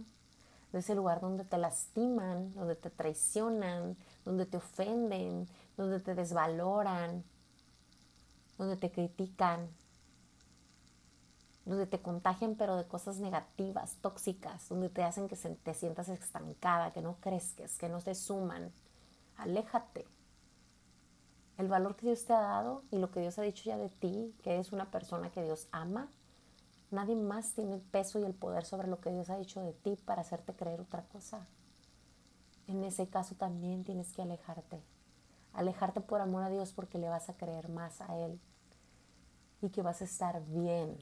de 0.72 0.78
ese 0.78 0.94
lugar 0.94 1.20
donde 1.20 1.44
te 1.44 1.58
lastiman, 1.58 2.52
donde 2.54 2.76
te 2.76 2.90
traicionan, 2.90 3.96
donde 4.24 4.46
te 4.46 4.56
ofenden, 4.56 5.48
donde 5.76 6.00
te 6.00 6.14
desvaloran, 6.14 7.24
donde 8.58 8.76
te 8.76 8.90
critican, 8.90 9.68
donde 11.64 11.86
te 11.86 12.00
contagian 12.00 12.56
pero 12.56 12.76
de 12.76 12.86
cosas 12.86 13.18
negativas, 13.18 13.96
tóxicas, 14.00 14.68
donde 14.68 14.88
te 14.88 15.02
hacen 15.02 15.28
que 15.28 15.36
te 15.36 15.74
sientas 15.74 16.08
estancada, 16.08 16.92
que 16.92 17.02
no 17.02 17.16
crezques, 17.20 17.78
que 17.78 17.88
no 17.88 18.00
te 18.00 18.14
suman. 18.14 18.72
Aléjate 19.42 20.06
el 21.58 21.66
valor 21.66 21.96
que 21.96 22.06
Dios 22.06 22.24
te 22.24 22.32
ha 22.32 22.40
dado 22.40 22.84
y 22.92 22.98
lo 22.98 23.10
que 23.10 23.18
Dios 23.18 23.40
ha 23.40 23.42
dicho 23.42 23.64
ya 23.64 23.76
de 23.76 23.88
ti, 23.88 24.32
que 24.40 24.52
eres 24.52 24.70
una 24.70 24.92
persona 24.92 25.32
que 25.32 25.42
Dios 25.42 25.66
ama, 25.72 26.08
nadie 26.92 27.16
más 27.16 27.52
tiene 27.52 27.74
el 27.74 27.80
peso 27.80 28.20
y 28.20 28.24
el 28.24 28.34
poder 28.34 28.64
sobre 28.64 28.86
lo 28.86 29.00
que 29.00 29.10
Dios 29.10 29.30
ha 29.30 29.36
dicho 29.36 29.60
de 29.60 29.72
ti 29.72 29.98
para 30.04 30.20
hacerte 30.20 30.54
creer 30.54 30.80
otra 30.80 31.02
cosa. 31.06 31.44
En 32.68 32.84
ese 32.84 33.08
caso 33.08 33.34
también 33.34 33.82
tienes 33.82 34.12
que 34.12 34.22
alejarte. 34.22 34.80
Alejarte 35.54 36.00
por 36.00 36.20
amor 36.20 36.44
a 36.44 36.48
Dios 36.48 36.72
porque 36.72 36.98
le 36.98 37.08
vas 37.08 37.28
a 37.28 37.36
creer 37.36 37.68
más 37.68 38.00
a 38.00 38.16
Él 38.16 38.40
y 39.60 39.70
que 39.70 39.82
vas 39.82 40.02
a 40.02 40.04
estar 40.04 40.40
bien 40.46 40.96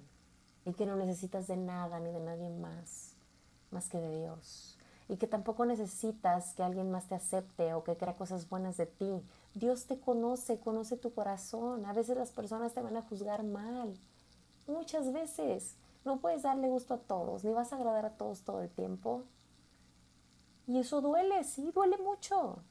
y 0.65 0.73
que 0.73 0.87
no 0.87 0.97
necesitas 0.97 1.47
de 1.47 1.59
nada 1.59 2.01
ni 2.01 2.11
de 2.11 2.21
nadie 2.21 2.49
más, 2.49 3.17
más 3.71 3.91
que 3.91 3.99
de 3.99 4.19
Dios. 4.19 4.80
Y 5.11 5.17
que 5.17 5.27
tampoco 5.27 5.65
necesitas 5.67 6.55
que 6.55 6.63
alguien 6.63 6.93
más 6.93 7.09
te 7.09 7.17
acepte 7.17 7.75
o 7.75 7.83
que 7.83 7.97
crea 7.97 8.15
cosas 8.15 8.49
buenas 8.49 8.77
de 8.77 8.87
ti, 8.87 9.21
Dios 9.55 9.87
te 9.87 9.99
conoce, 9.99 10.61
conoce 10.61 10.97
tu 10.97 11.13
corazón. 11.13 11.85
A 11.85 11.93
veces 11.93 12.17
las 12.17 12.31
personas 12.31 12.75
te 12.75 12.81
van 12.81 12.97
a 12.97 13.03
juzgar 13.03 13.43
mal. 13.43 13.93
Muchas 14.69 15.13
veces. 15.13 15.75
No 16.05 16.21
puedes 16.21 16.43
darle 16.43 16.69
gusto 16.69 16.95
a 16.95 16.99
todos, 16.99 17.43
ni 17.43 17.53
vas 17.53 17.73
a 17.73 17.77
agradar 17.77 18.07
a 18.07 18.17
todos 18.17 18.43
todo 18.43 18.63
el 18.63 18.71
tiempo. 18.71 19.25
Y 20.69 20.79
eso 20.79 21.01
duele, 21.01 21.43
sí, 21.43 21.73
duele 21.75 21.99
mucho. 21.99 22.63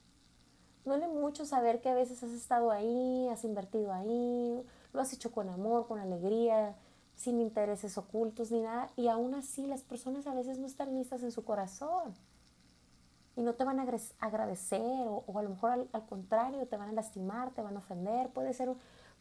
Duele 0.86 1.08
mucho 1.08 1.44
saber 1.44 1.82
que 1.82 1.90
a 1.90 1.94
veces 1.94 2.22
has 2.22 2.30
estado 2.30 2.70
ahí, 2.70 3.28
has 3.28 3.44
invertido 3.44 3.92
ahí, 3.92 4.66
lo 4.94 5.00
has 5.02 5.12
hecho 5.12 5.30
con 5.30 5.50
amor, 5.50 5.86
con 5.86 6.00
alegría, 6.00 6.74
sin 7.16 7.38
intereses 7.38 7.98
ocultos 7.98 8.50
ni 8.50 8.62
nada. 8.62 8.90
Y 8.96 9.08
aún 9.08 9.34
así 9.34 9.66
las 9.66 9.82
personas 9.82 10.26
a 10.26 10.32
veces 10.32 10.58
no 10.58 10.66
están 10.66 10.94
listas 10.94 11.22
en 11.22 11.32
su 11.32 11.44
corazón 11.44 12.14
y 13.40 13.42
no 13.42 13.54
te 13.54 13.64
van 13.64 13.80
a 13.80 13.86
agradecer 14.18 14.82
o, 15.08 15.24
a 15.38 15.42
lo 15.42 15.48
mejor 15.48 15.88
al, 15.92 16.06
contrario 16.06 16.66
te 16.68 16.76
van 16.76 16.90
a 16.90 16.92
lastimar, 16.92 17.50
te 17.52 17.62
van 17.62 17.74
a 17.74 17.78
ofender. 17.78 18.28
Puede 18.28 18.52
ser, 18.52 18.70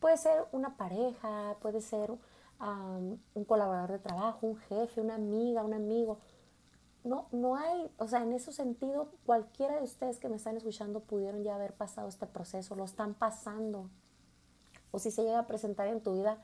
puede 0.01 0.17
ser 0.17 0.45
una 0.51 0.75
pareja, 0.75 1.55
puede 1.61 1.79
ser 1.79 2.11
un 2.59 3.45
colaborador 3.47 3.93
de 3.93 3.99
trabajo, 3.99 4.45
un 4.45 4.57
jefe, 4.57 4.99
una 4.99 5.15
amiga, 5.15 5.63
un 5.63 5.73
amigo. 5.73 6.19
No, 7.05 7.29
no 7.31 7.55
hay, 7.55 7.89
o 7.97 8.09
sea, 8.09 8.21
en 8.23 8.33
ese 8.33 8.51
sentido, 8.51 9.09
cualquiera 9.25 9.77
de 9.77 9.83
ustedes 9.83 10.19
que 10.19 10.27
me 10.27 10.35
están 10.35 10.57
escuchando 10.57 10.99
pudieron 10.99 11.41
ya 11.41 11.55
haber 11.55 11.73
pasado 11.73 12.09
este 12.09 12.25
proceso, 12.25 12.75
lo 12.75 12.83
están 12.83 13.13
pasando. 13.13 13.89
O 14.91 14.99
si 14.99 15.11
se 15.11 15.23
llega 15.23 15.39
a 15.39 15.47
presentar 15.47 15.87
en 15.87 16.03
tu 16.03 16.15
vida, 16.15 16.39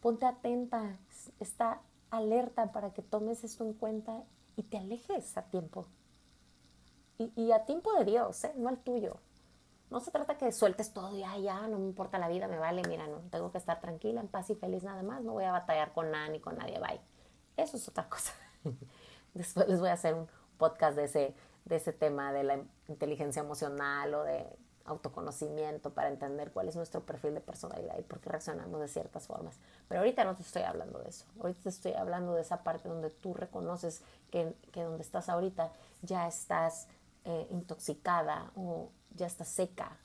ponte 0.00 0.26
atenta, 0.26 0.96
está 1.40 1.80
alerta 2.10 2.70
para 2.70 2.92
que 2.92 3.02
tomes 3.02 3.42
esto 3.42 3.64
en 3.64 3.72
cuenta 3.72 4.22
y 4.54 4.62
te 4.62 4.78
alejes 4.78 5.36
a 5.36 5.42
tiempo. 5.42 5.88
Y, 7.18 7.50
a 7.52 7.64
tiempo 7.64 7.92
de 7.94 8.04
Dios, 8.04 8.44
¿eh? 8.44 8.52
no 8.56 8.68
al 8.68 8.78
tuyo. 8.78 9.16
No 9.90 10.00
se 10.00 10.10
trata 10.10 10.36
que 10.36 10.50
sueltes 10.52 10.92
todo 10.92 11.16
y 11.16 11.20
ya, 11.20 11.36
ya, 11.38 11.66
no 11.68 11.78
me 11.78 11.86
importa 11.86 12.18
la 12.18 12.28
vida, 12.28 12.48
me 12.48 12.58
vale, 12.58 12.82
mira, 12.88 13.06
no, 13.06 13.18
tengo 13.30 13.52
que 13.52 13.58
estar 13.58 13.80
tranquila, 13.80 14.20
en 14.20 14.28
paz 14.28 14.50
y 14.50 14.54
feliz 14.54 14.82
nada 14.82 15.02
más, 15.02 15.22
no 15.22 15.32
voy 15.32 15.44
a 15.44 15.52
batallar 15.52 15.92
con 15.92 16.10
nada 16.10 16.28
ni 16.28 16.40
con 16.40 16.58
nadie, 16.58 16.78
bye. 16.78 17.00
Eso 17.56 17.76
es 17.76 17.88
otra 17.88 18.08
cosa. 18.08 18.32
Después 19.34 19.68
les 19.68 19.80
voy 19.80 19.88
a 19.88 19.94
hacer 19.94 20.14
un 20.14 20.28
podcast 20.58 20.96
de 20.96 21.04
ese, 21.04 21.34
de 21.64 21.76
ese 21.76 21.92
tema 21.92 22.32
de 22.32 22.44
la 22.44 22.60
inteligencia 22.88 23.40
emocional 23.40 24.14
o 24.14 24.24
de 24.24 24.46
autoconocimiento 24.86 25.92
para 25.92 26.08
entender 26.08 26.52
cuál 26.52 26.68
es 26.68 26.76
nuestro 26.76 27.04
perfil 27.04 27.34
de 27.34 27.40
personalidad 27.40 27.98
y 27.98 28.02
por 28.02 28.20
qué 28.20 28.30
reaccionamos 28.30 28.80
de 28.80 28.88
ciertas 28.88 29.26
formas. 29.26 29.58
Pero 29.88 30.00
ahorita 30.00 30.24
no 30.24 30.34
te 30.34 30.42
estoy 30.42 30.62
hablando 30.62 30.98
de 31.00 31.08
eso. 31.08 31.26
Ahorita 31.40 31.62
te 31.64 31.68
estoy 31.68 31.92
hablando 31.94 32.34
de 32.34 32.42
esa 32.42 32.62
parte 32.62 32.88
donde 32.88 33.10
tú 33.10 33.34
reconoces 33.34 34.02
que, 34.30 34.54
que 34.72 34.82
donde 34.82 35.02
estás 35.02 35.28
ahorita 35.28 35.72
ya 36.02 36.26
estás 36.28 36.88
eh, 37.28 37.48
intoxicada 37.50 38.52
o 38.54 38.90
ya 39.16 39.26
estás 39.26 39.48
seca 39.48 39.98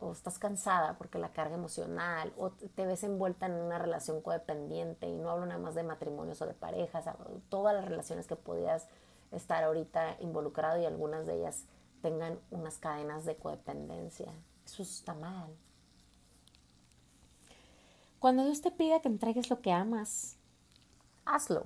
o 0.00 0.10
estás 0.10 0.40
cansada 0.40 0.98
porque 0.98 1.20
la 1.20 1.32
carga 1.32 1.54
emocional 1.54 2.32
o 2.36 2.50
te 2.50 2.84
ves 2.84 3.04
envuelta 3.04 3.46
en 3.46 3.52
una 3.52 3.78
relación 3.78 4.20
codependiente 4.20 5.06
y 5.06 5.14
no 5.14 5.30
hablo 5.30 5.46
nada 5.46 5.60
más 5.60 5.76
de 5.76 5.84
matrimonios 5.84 6.42
o 6.42 6.46
de 6.46 6.54
parejas, 6.54 7.04
todas 7.48 7.76
las 7.76 7.84
relaciones 7.84 8.26
que 8.26 8.34
podías 8.34 8.88
estar 9.30 9.62
ahorita 9.62 10.16
involucrado 10.18 10.80
y 10.82 10.84
algunas 10.84 11.26
de 11.26 11.36
ellas 11.36 11.64
tengan 12.02 12.40
unas 12.50 12.78
cadenas 12.78 13.24
de 13.24 13.36
codependencia. 13.36 14.32
Eso 14.64 14.82
está 14.82 15.14
mal. 15.14 15.54
Cuando 18.18 18.44
Dios 18.44 18.62
te 18.62 18.72
pide 18.72 19.00
que 19.00 19.06
entregues 19.06 19.48
lo 19.48 19.60
que 19.60 19.70
amas, 19.70 20.38
hazlo. 21.24 21.62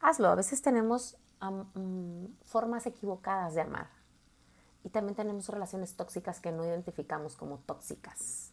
Hazlo. 0.00 0.28
A 0.28 0.34
veces 0.34 0.60
tenemos 0.60 1.16
mm, 1.40 2.26
formas 2.44 2.86
equivocadas 2.86 3.54
de 3.54 3.62
amar. 3.62 3.88
Y 4.84 4.90
también 4.90 5.16
tenemos 5.16 5.48
relaciones 5.48 5.96
tóxicas 5.96 6.40
que 6.40 6.52
no 6.52 6.64
identificamos 6.64 7.36
como 7.36 7.58
tóxicas. 7.58 8.52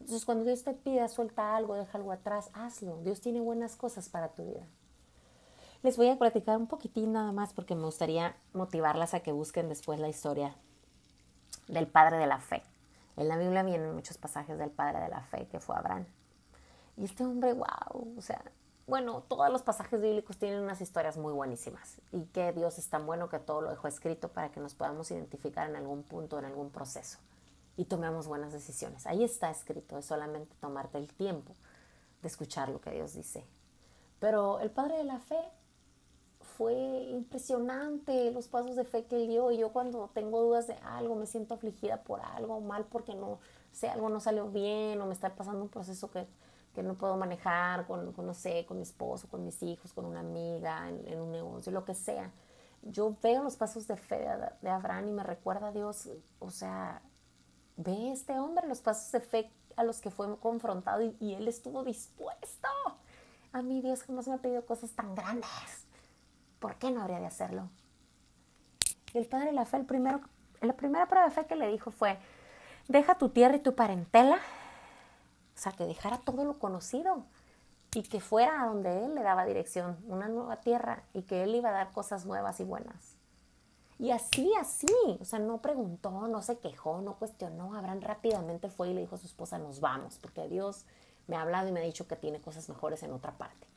Entonces, 0.00 0.24
cuando 0.24 0.44
Dios 0.44 0.62
te 0.64 0.74
pide, 0.74 1.08
suelta 1.08 1.56
algo, 1.56 1.74
deja 1.74 1.96
algo 1.96 2.12
atrás, 2.12 2.50
hazlo. 2.52 2.98
Dios 3.02 3.20
tiene 3.20 3.40
buenas 3.40 3.76
cosas 3.76 4.08
para 4.08 4.28
tu 4.28 4.44
vida. 4.44 4.66
Les 5.82 5.96
voy 5.96 6.08
a 6.08 6.18
platicar 6.18 6.56
un 6.56 6.66
poquitín 6.66 7.12
nada 7.12 7.32
más 7.32 7.52
porque 7.52 7.74
me 7.74 7.84
gustaría 7.84 8.36
motivarlas 8.52 9.14
a 9.14 9.20
que 9.20 9.32
busquen 9.32 9.68
después 9.68 10.00
la 10.00 10.08
historia 10.08 10.56
del 11.68 11.86
padre 11.86 12.18
de 12.18 12.26
la 12.26 12.40
fe. 12.40 12.62
En 13.16 13.28
la 13.28 13.36
Biblia 13.36 13.62
vienen 13.62 13.94
muchos 13.94 14.18
pasajes 14.18 14.58
del 14.58 14.70
padre 14.70 15.00
de 15.00 15.08
la 15.08 15.22
fe 15.22 15.46
que 15.46 15.60
fue 15.60 15.76
Abraham. 15.76 16.06
Y 16.96 17.04
este 17.04 17.24
hombre, 17.24 17.52
wow, 17.52 18.14
o 18.16 18.20
sea, 18.20 18.42
bueno, 18.86 19.22
todos 19.28 19.50
los 19.50 19.62
pasajes 19.62 20.00
bíblicos 20.00 20.36
tienen 20.36 20.60
unas 20.60 20.80
historias 20.80 21.16
muy 21.16 21.32
buenísimas 21.32 21.96
y 22.12 22.24
que 22.26 22.52
Dios 22.52 22.78
es 22.78 22.88
tan 22.88 23.06
bueno 23.06 23.28
que 23.28 23.38
todo 23.38 23.62
lo 23.62 23.70
dejó 23.70 23.88
escrito 23.88 24.28
para 24.28 24.50
que 24.50 24.60
nos 24.60 24.74
podamos 24.74 25.10
identificar 25.10 25.68
en 25.68 25.76
algún 25.76 26.02
punto, 26.02 26.38
en 26.38 26.44
algún 26.44 26.70
proceso 26.70 27.18
y 27.76 27.86
tomemos 27.86 28.26
buenas 28.26 28.52
decisiones. 28.52 29.06
Ahí 29.06 29.24
está 29.24 29.50
escrito, 29.50 29.98
es 29.98 30.04
solamente 30.04 30.54
tomarte 30.60 30.98
el 30.98 31.08
tiempo 31.08 31.52
de 32.22 32.28
escuchar 32.28 32.68
lo 32.68 32.80
que 32.80 32.90
Dios 32.90 33.14
dice. 33.14 33.44
Pero 34.20 34.60
el 34.60 34.70
padre 34.70 34.98
de 34.98 35.04
la 35.04 35.18
fe 35.18 35.38
fue 36.56 36.74
impresionante 36.74 38.30
los 38.30 38.48
pasos 38.48 38.76
de 38.76 38.84
fe 38.84 39.04
que 39.06 39.16
él 39.16 39.28
dio. 39.28 39.50
Yo 39.50 39.70
cuando 39.72 40.10
tengo 40.14 40.40
dudas 40.42 40.66
de 40.66 40.74
algo, 40.84 41.16
me 41.16 41.26
siento 41.26 41.54
afligida 41.54 42.02
por 42.02 42.20
algo, 42.20 42.60
mal 42.60 42.84
porque 42.84 43.14
no 43.14 43.40
sé, 43.72 43.88
algo 43.88 44.08
no 44.08 44.20
salió 44.20 44.48
bien 44.48 45.00
o 45.00 45.06
me 45.06 45.14
está 45.14 45.34
pasando 45.34 45.62
un 45.62 45.68
proceso 45.68 46.10
que, 46.10 46.26
no 46.82 46.94
puedo 46.94 47.16
manejar 47.16 47.86
con, 47.86 48.14
no 48.16 48.34
sé, 48.34 48.64
con 48.66 48.78
mi 48.78 48.82
esposo, 48.82 49.28
con 49.28 49.44
mis 49.44 49.62
hijos, 49.62 49.92
con 49.92 50.04
una 50.04 50.20
amiga, 50.20 50.88
en, 50.88 51.20
un 51.20 51.32
negocio, 51.32 51.72
lo 51.72 51.84
que 51.84 51.94
sea. 51.94 52.30
Yo 52.82 53.16
veo 53.22 53.42
los 53.42 53.56
pasos 53.56 53.86
de 53.86 53.96
fe 53.96 54.26
de, 54.60 54.70
Abraham 54.70 55.08
y 55.08 55.12
me 55.12 55.22
recuerda 55.22 55.68
a 55.68 55.72
Dios, 55.72 56.08
o 56.38 56.50
sea, 56.50 57.00
ve 57.76 58.12
este 58.12 58.38
hombre 58.38 58.66
los 58.68 58.80
pasos 58.80 59.10
de 59.12 59.20
fe 59.20 59.50
a 59.76 59.84
los 59.84 60.00
que 60.00 60.10
fue 60.10 60.38
confrontado 60.38 61.02
y, 61.02 61.16
y 61.20 61.34
él 61.34 61.48
estuvo 61.48 61.82
dispuesto. 61.82 62.68
A 63.52 63.62
mí 63.62 63.80
Dios 63.80 64.02
jamás 64.02 64.28
me 64.28 64.34
ha 64.34 64.38
pedido 64.38 64.66
cosas 64.66 64.90
tan 64.90 65.14
grandes 65.14 65.84
¿Por 66.64 66.76
qué 66.76 66.90
no 66.90 67.02
habría 67.02 67.20
de 67.20 67.26
hacerlo? 67.26 67.68
Y 69.12 69.18
el 69.18 69.26
padre 69.26 69.48
de 69.48 69.52
la 69.52 69.66
fe, 69.66 69.76
el 69.76 69.84
primero, 69.84 70.22
la 70.62 70.72
primera 70.72 71.06
prueba 71.06 71.26
de 71.26 71.30
fe 71.30 71.44
que 71.44 71.56
le 71.56 71.68
dijo 71.68 71.90
fue, 71.90 72.16
deja 72.88 73.18
tu 73.18 73.28
tierra 73.28 73.56
y 73.56 73.60
tu 73.60 73.74
parentela, 73.74 74.38
o 75.54 75.58
sea, 75.58 75.72
que 75.72 75.84
dejara 75.84 76.18
todo 76.18 76.44
lo 76.44 76.58
conocido 76.58 77.24
y 77.94 78.02
que 78.02 78.20
fuera 78.20 78.62
a 78.62 78.66
donde 78.66 79.04
él 79.04 79.14
le 79.14 79.22
daba 79.22 79.44
dirección, 79.44 79.98
una 80.06 80.28
nueva 80.28 80.56
tierra, 80.56 81.04
y 81.12 81.22
que 81.22 81.44
él 81.44 81.54
iba 81.54 81.68
a 81.68 81.72
dar 81.72 81.92
cosas 81.92 82.26
nuevas 82.26 82.58
y 82.60 82.64
buenas. 82.64 83.16
Y 83.98 84.10
así, 84.10 84.52
así, 84.60 84.86
o 85.20 85.24
sea, 85.24 85.38
no 85.38 85.62
preguntó, 85.62 86.26
no 86.26 86.42
se 86.42 86.58
quejó, 86.58 87.00
no 87.00 87.14
cuestionó. 87.16 87.74
Abraham 87.74 88.00
rápidamente 88.00 88.68
fue 88.68 88.88
y 88.88 88.94
le 88.94 89.02
dijo 89.02 89.14
a 89.14 89.18
su 89.18 89.26
esposa, 89.26 89.58
nos 89.58 89.80
vamos, 89.80 90.18
porque 90.20 90.48
Dios 90.48 90.84
me 91.28 91.36
ha 91.36 91.42
hablado 91.42 91.68
y 91.68 91.72
me 91.72 91.80
ha 91.80 91.84
dicho 91.84 92.08
que 92.08 92.16
tiene 92.16 92.40
cosas 92.40 92.68
mejores 92.68 93.04
en 93.04 93.12
otra 93.12 93.38
parte. 93.38 93.68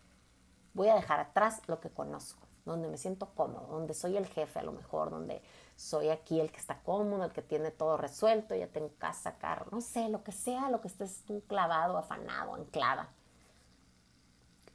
Voy 0.74 0.90
a 0.90 0.96
dejar 0.96 1.20
atrás 1.20 1.62
lo 1.68 1.80
que 1.80 1.90
conozco 1.90 2.48
donde 2.68 2.88
me 2.88 2.98
siento 2.98 3.30
cómodo, 3.34 3.68
donde 3.72 3.94
soy 3.94 4.18
el 4.18 4.28
jefe 4.28 4.60
a 4.60 4.64
lo 4.64 4.74
mejor, 4.74 5.10
donde 5.10 5.42
soy 5.78 6.10
aquí 6.10 6.42
el 6.42 6.52
que 6.52 6.58
está 6.58 6.82
cómodo, 6.82 7.24
el 7.24 7.32
que 7.32 7.42
tiene 7.42 7.72
todo 7.72 7.96
resuelto, 7.96 8.56
ya 8.56 8.68
tengo 8.68 8.92
casa, 8.98 9.38
carro, 9.38 9.68
no 9.72 9.80
sé, 9.80 10.10
lo 10.10 10.24
que 10.24 10.34
sea, 10.34 10.70
lo 10.70 10.82
que 10.82 10.90
estés 10.90 11.24
clavado, 11.48 11.98
afanado, 11.98 12.56
anclada. 12.56 13.10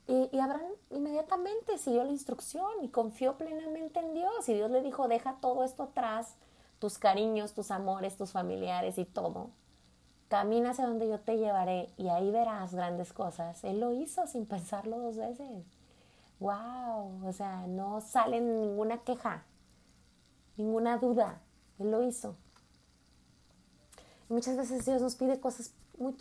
Y, 0.07 0.31
y 0.33 0.41
Abraham 0.41 0.73
inmediatamente 0.91 1.77
siguió 1.77 2.05
la 2.05 2.13
instrucción 2.13 2.71
y 2.83 2.89
confió 2.89 3.37
plenamente 3.37 4.01
en 4.01 4.15
Dios. 4.15 4.49
Y 4.49 4.55
Dios 4.55 4.71
le 4.71 4.83
dijo, 4.83 5.09
deja 5.09 5.37
todo 5.41 5.65
esto 5.65 5.85
atrás, 5.85 6.37
tus 6.79 6.99
cariños, 6.99 7.53
tus 7.53 7.71
amores, 7.71 8.17
tus 8.17 8.33
familiares 8.33 8.97
y 8.99 9.05
todo. 9.05 9.51
Camina 10.29 10.71
hacia 10.71 10.87
donde 10.87 11.09
yo 11.09 11.21
te 11.21 11.37
llevaré 11.37 11.91
y 11.97 12.09
ahí 12.09 12.31
verás 12.31 12.75
grandes 12.75 13.13
cosas. 13.13 13.63
Él 13.65 13.81
lo 13.81 13.93
hizo 13.93 14.27
sin 14.27 14.47
pensarlo 14.47 14.99
dos 14.99 15.17
veces 15.17 15.67
wow, 16.43 17.21
o 17.25 17.33
sea, 17.33 17.67
no 17.69 18.01
sale 18.01 18.41
ninguna 18.41 18.99
queja, 18.99 19.45
ninguna 20.57 20.99
duda, 20.99 21.41
Él 21.79 21.91
lo 21.91 22.03
hizo. 22.03 22.37
muchas 24.29 24.57
veces 24.57 24.85
Dios 24.87 25.03
nos 25.03 25.15
pide 25.15 25.41
cosas, 25.41 25.73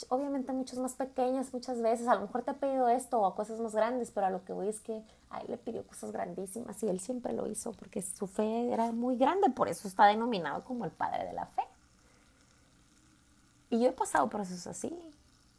obviamente 0.10 0.52
muchas 0.52 0.80
más 0.80 0.94
pequeñas, 0.94 1.54
muchas 1.54 1.82
veces, 1.82 2.08
a 2.08 2.16
lo 2.16 2.22
mejor 2.22 2.44
te 2.44 2.52
ha 2.52 2.56
pedido 2.56 2.90
esto 2.90 3.22
o 3.22 3.36
cosas 3.36 3.60
más 3.60 3.74
grandes, 3.74 4.12
pero 4.12 4.28
a 4.28 4.30
lo 4.30 4.44
que 4.44 4.54
voy 4.54 4.68
es 4.68 4.82
que 4.82 5.02
a 5.30 5.40
Él 5.40 5.48
le 5.50 5.58
pidió 5.58 5.86
cosas 5.88 6.12
grandísimas 6.12 6.82
y 6.84 6.90
Él 6.90 7.00
siempre 7.00 7.34
lo 7.34 7.48
hizo 7.48 7.72
porque 7.72 8.02
su 8.02 8.28
fe 8.28 8.72
era 8.72 8.92
muy 8.92 9.16
grande, 9.16 9.50
por 9.50 9.70
eso 9.70 9.88
está 9.88 10.08
denominado 10.08 10.64
como 10.66 10.86
el 10.86 10.92
Padre 10.92 11.26
de 11.26 11.34
la 11.34 11.46
Fe. 11.46 11.64
Y 13.70 13.80
yo 13.80 13.88
he 13.88 13.94
pasado 13.94 14.30
procesos 14.30 14.68
así. 14.68 14.94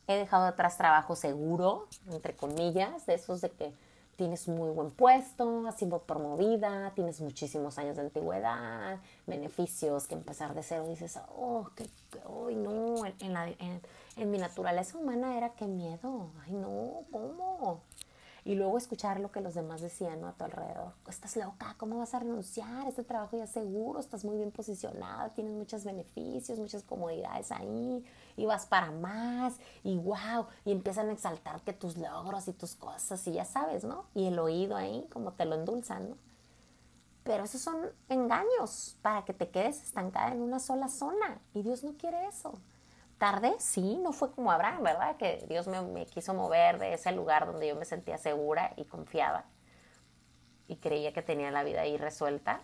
He 0.07 0.15
dejado 0.15 0.45
atrás 0.45 0.77
trabajo 0.77 1.17
seguro, 1.17 1.87
entre 2.11 2.37
comillas, 2.37 3.07
de 3.07 3.15
esos 3.15 3.41
de 3.41 3.51
que 3.51 3.73
tienes 4.17 4.49
muy 4.49 4.71
buen 4.71 4.91
puesto, 4.91 5.67
has 5.67 5.77
sido 5.77 6.03
promovida, 6.03 6.93
tienes 6.95 7.21
muchísimos 7.21 7.79
años 7.79 7.97
de 7.97 8.03
antigüedad, 8.03 8.99
beneficios 9.27 10.07
que 10.07 10.15
empezar 10.15 10.55
de 10.55 10.63
cero 10.63 10.87
dices, 10.89 11.19
oh, 11.37 11.71
que, 11.75 11.89
hoy 12.27 12.55
no, 12.55 13.05
en, 13.07 13.33
la, 13.33 13.49
en, 13.49 14.31
mi 14.31 14.39
naturaleza 14.39 14.99
humana 14.99 15.37
era 15.37 15.51
que 15.51 15.67
miedo, 15.67 16.31
ay 16.45 16.53
no, 16.53 17.05
¿cómo? 17.11 17.81
Y 18.45 18.57
luego 18.57 18.77
escuchar 18.77 19.21
lo 19.21 19.31
que 19.31 19.41
los 19.41 19.55
demás 19.55 19.81
decían 19.81 20.25
a 20.25 20.33
tu 20.33 20.43
alrededor. 20.43 20.93
Estás 21.09 21.37
loca, 21.37 21.77
¿cómo 21.79 21.99
vas 21.99 22.13
a 22.15 22.19
renunciar? 22.19 22.89
Este 22.89 23.05
trabajo 23.05 23.37
ya 23.37 23.47
seguro, 23.47 24.01
estás 24.01 24.25
muy 24.25 24.37
bien 24.37 24.51
posicionada, 24.51 25.29
tienes 25.29 25.55
muchos 25.55 25.85
beneficios, 25.85 26.59
muchas 26.59 26.83
comodidades 26.83 27.53
ahí, 27.53 28.05
y 28.37 28.45
vas 28.45 28.67
para 28.67 28.91
más, 28.91 29.55
y 29.85 29.97
wow, 29.97 30.47
y 30.65 30.73
empiezan 30.73 31.09
a 31.09 31.13
exaltarte 31.13 31.73
tus 31.73 31.97
logros 31.97 32.49
y 32.49 32.53
tus 32.53 32.75
cosas, 32.75 33.25
y 33.29 33.33
ya 33.33 33.45
sabes, 33.45 33.85
¿no? 33.85 34.07
Y 34.13 34.27
el 34.27 34.39
oído 34.41 34.77
ahí, 34.77 35.07
como 35.13 35.35
te 35.35 35.45
lo 35.45 35.55
endulzan, 35.55 36.11
¿no? 36.11 36.17
Pero 37.23 37.45
esos 37.45 37.61
son 37.61 37.77
engaños 38.09 38.97
para 39.03 39.25
que 39.25 39.33
te 39.33 39.51
quedes 39.51 39.81
estancada 39.81 40.33
en 40.33 40.43
una 40.43 40.59
sola 40.59 40.89
zona, 40.89 41.41
y 41.55 41.63
Dios 41.63 41.85
no 41.85 41.93
quiere 41.97 42.27
eso 42.27 42.59
tarde, 43.23 43.55
sí, 43.61 44.01
no 44.03 44.13
fue 44.13 44.33
como 44.33 44.51
Abraham, 44.51 44.83
¿verdad? 44.83 45.17
Que 45.17 45.47
Dios 45.49 45.69
me, 45.69 46.07
quiso 46.07 46.35
mover 46.35 46.81
de 46.81 46.95
ese 46.95 47.13
lugar 47.13 47.47
donde 47.47 47.69
yo 47.69 47.77
me 47.77 47.85
sentía 47.85 48.19
segura 48.19 48.75
y 48.77 48.85
confiaba 48.85 49.45
y 50.67 50.79
creía 50.79 51.13
que 51.13 51.23
tenía 51.23 51.53
la 51.53 51.63
vida 51.63 51.83
ahí 51.83 51.97
resuelta. 51.97 52.63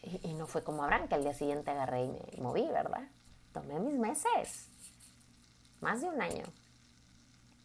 Y, 0.00 0.32
no 0.32 0.46
fue 0.46 0.64
como 0.64 0.82
Abraham, 0.82 1.08
que 1.08 1.16
al 1.16 1.24
día 1.24 1.34
siguiente 1.34 1.70
agarré 1.70 2.04
y 2.04 2.08
me 2.08 2.42
moví, 2.42 2.66
¿verdad? 2.68 3.06
Tomé 3.52 3.78
mis 3.80 3.98
meses, 3.98 4.70
más 5.82 6.00
de 6.00 6.08
un 6.08 6.22
año, 6.22 6.44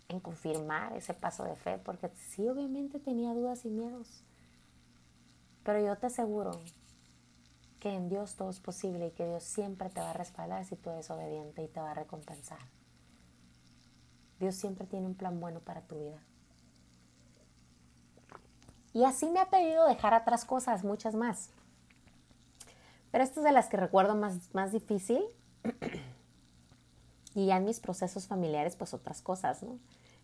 en 0.10 0.19
confirmar 0.19 0.98
ese 0.98 1.13
paso 1.13 1.46
de 1.46 1.56
fe, 1.56 1.78
porque 1.78 2.10
sí, 2.10 2.46
obviamente 2.50 3.00
tenía 3.00 3.34
dudas 3.34 3.63
y 3.63 3.69
miedos. 3.69 4.26
Pero 5.63 5.80
yo 5.80 5.96
te 5.96 6.08
aseguro 6.08 6.52
que 7.84 7.93
en 7.93 8.08
Dios 8.08 8.36
todo 8.36 8.50
es 8.50 8.62
posible 8.62 9.08
y 9.08 9.12
que 9.12 9.28
Dios 9.28 9.43
siempre 9.43 9.89
te 9.89 10.00
va 10.00 10.12
a 10.12 10.13
respaldar 10.13 10.63
si 10.63 10.78
tú 10.78 10.89
eres 10.89 11.12
obediente 11.12 11.62
y 11.62 11.67
te 11.67 11.82
va 11.82 11.91
a 11.91 11.93
recompensar. 11.93 12.60
Dios 14.39 14.56
siempre 14.56 14.88
tiene 14.88 15.06
un 15.06 15.15
plan 15.15 15.38
bueno 15.41 15.60
para 15.60 15.82
tu 15.82 16.00
vida. 16.00 16.24
Y 18.93 19.04
así 19.04 19.30
me 19.30 19.41
ha 19.41 19.50
pedido 19.50 19.86
dejar 19.86 20.13
atrás 20.13 20.46
cosas, 20.46 20.86
muchas 20.86 21.13
más. 21.13 21.50
Pero 23.12 23.26
estas 23.26 23.39
es 23.39 23.43
de 23.43 23.52
las 23.52 23.67
que 23.67 23.76
recuerdo 23.76 24.15
más, 24.15 24.54
más 24.54 24.72
difícil. 24.72 25.22
y 27.36 27.48
ya 27.48 27.58
en 27.58 27.65
mis 27.65 27.82
procesos 27.82 28.28
familiares, 28.28 28.78
pues 28.78 28.93
otras 28.93 29.22
cosas, 29.22 29.62
¿no? 29.62 29.78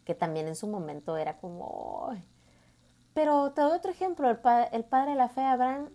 Que 0.06 0.15
también 0.15 0.48
en 0.48 0.56
su 0.56 0.67
momento 0.67 1.17
era 1.17 1.36
como... 1.39 2.15
Pero 3.13 3.52
te 3.52 3.60
doy 3.60 3.74
otro 3.74 3.91
ejemplo, 3.91 4.30
el, 4.30 4.39
el 4.72 4.86
padre 4.86 5.12
de 5.12 5.17
la 5.17 5.28
fe, 5.28 5.41
Abraham, 5.41 5.89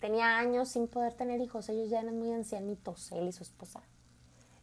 tenía 0.00 0.38
años 0.38 0.68
sin 0.68 0.88
poder 0.88 1.14
tener 1.14 1.40
hijos, 1.40 1.68
ellos 1.68 1.90
ya 1.90 2.00
eran 2.00 2.18
muy 2.18 2.32
ancianitos, 2.32 3.12
él 3.12 3.28
y 3.28 3.32
su 3.32 3.42
esposa. 3.42 3.82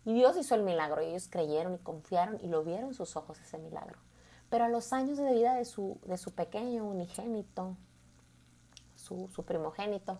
Y 0.05 0.13
Dios 0.13 0.37
hizo 0.37 0.55
el 0.55 0.63
milagro, 0.63 1.01
y 1.01 1.07
ellos 1.07 1.27
creyeron 1.29 1.75
y 1.75 1.79
confiaron 1.79 2.39
y 2.41 2.47
lo 2.47 2.63
vieron 2.63 2.93
sus 2.93 3.15
ojos 3.15 3.39
ese 3.39 3.57
milagro. 3.57 3.99
Pero 4.49 4.65
a 4.65 4.69
los 4.69 4.93
años 4.93 5.17
de 5.17 5.33
vida 5.33 5.55
de 5.55 5.65
su, 5.65 5.99
de 6.05 6.17
su 6.17 6.31
pequeño 6.31 6.85
unigénito, 6.85 7.75
su, 8.95 9.27
su 9.33 9.43
primogénito, 9.43 10.19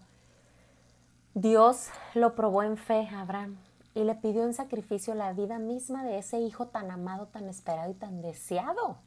Dios 1.33 1.89
lo 2.13 2.33
probó 2.33 2.63
en 2.63 2.77
fe 2.77 3.07
a 3.11 3.21
Abraham 3.21 3.57
y 3.93 4.03
le 4.03 4.15
pidió 4.15 4.43
en 4.43 4.53
sacrificio 4.53 5.15
la 5.15 5.33
vida 5.33 5.59
misma 5.59 6.03
de 6.03 6.17
ese 6.17 6.39
hijo 6.39 6.67
tan 6.67 6.91
amado, 6.91 7.27
tan 7.27 7.47
esperado 7.47 7.91
y 7.91 7.93
tan 7.93 8.21
deseado. 8.21 8.97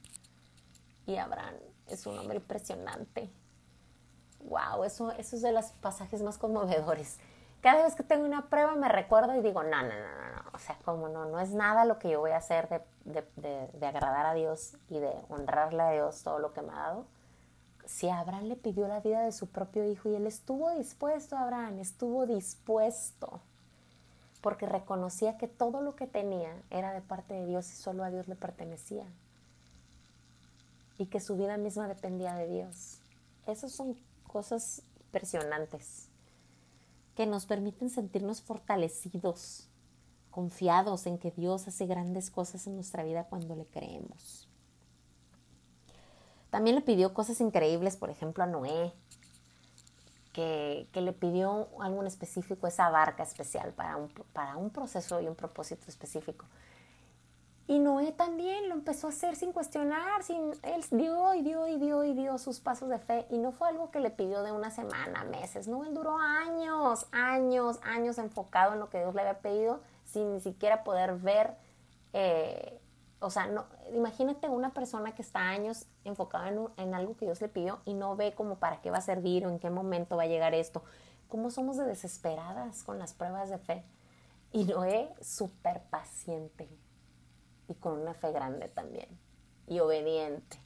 Y 1.07 1.17
Abraham 1.17 1.55
es 1.89 2.07
un 2.07 2.19
hombre 2.19 2.37
impresionante. 2.37 3.31
Wow, 4.41 4.85
eso, 4.85 5.13
eso 5.13 5.37
es 5.37 5.43
de 5.43 5.53
los 5.53 5.67
pasajes 5.81 6.23
más 6.23 6.39
conmovedores 6.39 7.19
cada 7.61 7.85
vez 7.85 7.95
que 7.95 8.03
tengo 8.03 8.25
una 8.25 8.49
prueba 8.49 8.75
me 8.77 8.89
recuerdo 8.89 9.35
y 9.35 9.43
digo, 9.43 9.63
no, 9.63 9.83
no, 9.83 9.89
no, 9.89 10.33
no, 10.35 10.43
o 10.53 10.59
sea, 10.59 10.77
como 10.85 11.09
no, 11.09 11.25
no 11.25 11.41
es 11.41 11.51
nada 11.51 11.85
lo 11.85 11.99
que 11.99 12.11
yo 12.11 12.21
voy 12.21 12.31
a 12.31 12.37
hacer 12.37 12.69
de, 13.05 13.87
agradar 13.87 14.27
a 14.27 14.35
Dios 14.35 14.77
y 14.89 14.99
de 14.99 15.13
honrarle 15.29 15.83
a 15.83 15.91
Dios 15.91 16.23
todo 16.23 16.39
lo 16.39 16.53
que 16.53 16.63
me 16.63 16.73
ha 16.73 16.77
dado. 16.77 17.07
Si 17.85 18.09
Abraham 18.09 18.45
le 18.45 18.57
pidió 18.57 18.87
la 18.87 19.01
vida 19.01 19.23
de 19.23 19.33
su 19.33 19.49
propio 19.49 19.85
hijo 19.91 20.11
y 20.11 20.15
él 20.15 20.27
estuvo 20.27 20.71
dispuesto, 20.71 21.37
Abraham, 21.37 21.79
estuvo 21.79 22.27
dispuesto, 22.27 23.41
porque 24.41 24.67
reconocía 24.67 25.39
que 25.39 25.49
todo 25.49 25.81
lo 25.81 25.97
que 25.97 26.07
tenía 26.07 26.55
era 26.71 26.93
de 26.93 27.01
parte 27.01 27.35
de 27.35 27.47
Dios 27.47 27.69
y 27.73 27.77
solo 27.77 28.05
a 28.05 28.11
Dios 28.11 28.29
le 28.29 28.37
pertenecía, 28.37 29.07
y 30.99 31.07
que 31.07 31.19
su 31.19 31.37
vida 31.37 31.57
misma 31.57 31.89
dependía 31.89 32.35
de 32.35 32.47
Dios. 32.47 32.99
Esas 33.47 33.73
son 33.73 33.97
cosas 34.29 34.83
impresionantes 35.01 36.09
que 37.17 37.27
nos 37.27 37.47
permiten 37.47 37.91
sentirnos 37.91 38.43
fortalecidos, 38.43 39.69
confiados 40.31 41.07
en 41.07 41.19
que 41.19 41.33
Dios 41.33 41.67
hace 41.67 41.87
grandes 41.87 42.31
cosas 42.31 42.69
en 42.69 42.77
nuestra 42.77 43.03
vida 43.03 43.25
cuando 43.25 43.57
le 43.57 43.67
creemos. 43.67 44.49
También 46.51 46.77
le 46.77 46.83
pidió 46.83 47.13
cosas 47.13 47.41
increíbles, 47.41 47.97
por 47.97 48.11
ejemplo, 48.11 48.45
a 48.45 48.47
Noé, 48.47 48.93
que, 50.33 50.89
le 50.95 51.13
pidió 51.13 51.69
algo 51.81 52.05
específico, 52.05 52.69
esa 52.69 52.89
barca 52.91 53.25
especial 53.25 53.73
para 53.73 53.97
un, 53.97 54.09
para 54.33 54.57
un 54.57 54.71
proceso 54.71 55.21
y 55.21 55.27
un 55.27 55.35
propósito 55.35 55.87
específico. 55.89 56.47
Y 57.71 57.81
Noé 57.81 58.13
también 58.13 58.71
lo 58.71 58.75
empezó 58.75 59.09
a 59.09 59.11
hacer 59.11 59.37
sin 59.37 59.53
cuestionar, 59.53 60.23
sin, 60.23 60.53
él 60.63 60.83
dio 60.91 61.35
y 61.35 61.43
dio 61.43 61.69
y 61.69 61.77
dio 61.77 62.03
y 62.03 62.15
dio 62.15 62.39
sus 62.39 62.61
pasos 62.61 62.89
de 62.89 62.99
fe. 62.99 63.27
Y 63.29 63.37
no 63.37 63.53
fue 63.53 63.69
algo 63.69 63.91
que 63.91 64.01
le 64.01 64.09
pidió 64.09 64.43
de 64.43 64.53
una 64.53 64.71
semana, 64.71 65.25
meses, 65.25 65.69
no, 65.69 65.85
él 65.85 65.93
duró 65.93 66.17
años, 66.19 67.07
años, 67.13 67.79
años 67.83 68.17
enfocado 68.17 68.73
en 68.73 68.81
lo 68.81 68.89
que 68.89 69.01
Dios 69.01 69.15
le 69.15 69.21
había 69.21 69.41
pedido, 69.41 69.81
sin 70.07 70.33
ni 70.33 70.41
siquiera 70.41 70.83
poder 70.83 71.17
ver, 71.17 71.57
eh, 72.15 72.81
o 73.21 73.29
sea, 73.29 73.47
no, 73.49 73.67
imagínate 73.93 74.49
una 74.49 74.73
persona 74.73 75.15
que 75.15 75.21
está 75.21 75.41
años 75.41 75.85
enfocada 76.05 76.49
en, 76.49 76.69
en 76.79 76.95
algo 76.95 77.19
que 77.19 77.27
Dios 77.27 77.43
le 77.43 77.49
pidió 77.49 77.81
y 77.85 77.93
no 77.93 78.17
ve 78.17 78.33
como 78.35 78.57
para 78.57 78.81
qué 78.81 78.91
va 78.91 78.99
a 78.99 79.03
servir 79.03 79.47
o 79.47 79.51
en 79.51 79.59
qué 79.59 79.69
momento 79.69 80.17
va 80.17 80.23
a 80.23 80.27
llegar 80.27 80.55
esto. 80.55 80.83
¿Cómo 81.29 81.51
somos 81.51 81.77
de 81.77 81.85
desesperadas 81.85 82.83
con 82.83 82.99
las 82.99 83.13
pruebas 83.13 83.51
de 83.51 83.59
fe? 83.59 83.85
Y 84.53 84.65
Noé, 84.65 85.13
súper 85.21 85.83
paciente 85.91 86.67
y 87.69 87.75
con 87.75 88.01
una 88.01 88.15
fe 88.15 88.33
grande 88.33 88.69
también 88.69 89.09
y 89.67 89.81
obediente. 89.81 90.59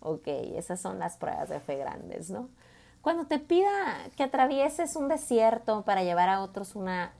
Ok, 0.00 0.26
esas 0.26 0.80
son 0.80 0.98
las 0.98 1.16
pruebas 1.16 1.48
de 1.48 1.60
fe 1.60 1.76
grandes, 1.76 2.30
¿no? 2.30 2.48
Cuando 3.02 3.26
te 3.26 3.38
pida 3.38 3.70
que 4.16 4.22
atravieses 4.22 4.96
un 4.96 5.08
desierto 5.08 5.84
para 5.84 6.02
llevar 6.02 6.28
a 6.28 6.42
otros 6.42 6.74
una 6.74 7.12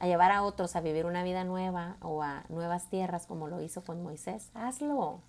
a 0.00 0.06
llevar 0.06 0.30
a 0.30 0.44
otros 0.44 0.76
a 0.76 0.80
vivir 0.80 1.06
una 1.06 1.24
vida 1.24 1.42
nueva 1.42 1.96
o 2.02 2.22
a 2.22 2.44
nuevas 2.48 2.88
tierras 2.88 3.26
como 3.26 3.48
lo 3.48 3.60
hizo 3.60 3.82
con 3.82 4.02
Moisés, 4.02 4.50
hazlo. 4.54 5.20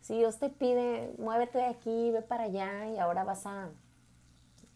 Si 0.00 0.16
Dios 0.16 0.38
te 0.38 0.48
pide, 0.48 1.14
muévete 1.18 1.58
de 1.58 1.66
aquí, 1.66 2.10
ve 2.10 2.22
para 2.22 2.44
allá 2.44 2.88
y 2.88 2.98
ahora 2.98 3.22
vas 3.22 3.44
a 3.46 3.68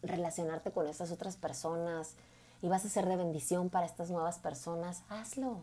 relacionarte 0.03 0.71
con 0.71 0.87
estas 0.87 1.11
otras 1.11 1.37
personas 1.37 2.15
y 2.61 2.69
vas 2.69 2.85
a 2.85 2.91
ser 2.91 3.07
de 3.07 3.17
bendición 3.17 3.71
para 3.71 3.87
estas 3.87 4.11
nuevas 4.11 4.39
personas, 4.39 5.03
hazlo. 5.09 5.63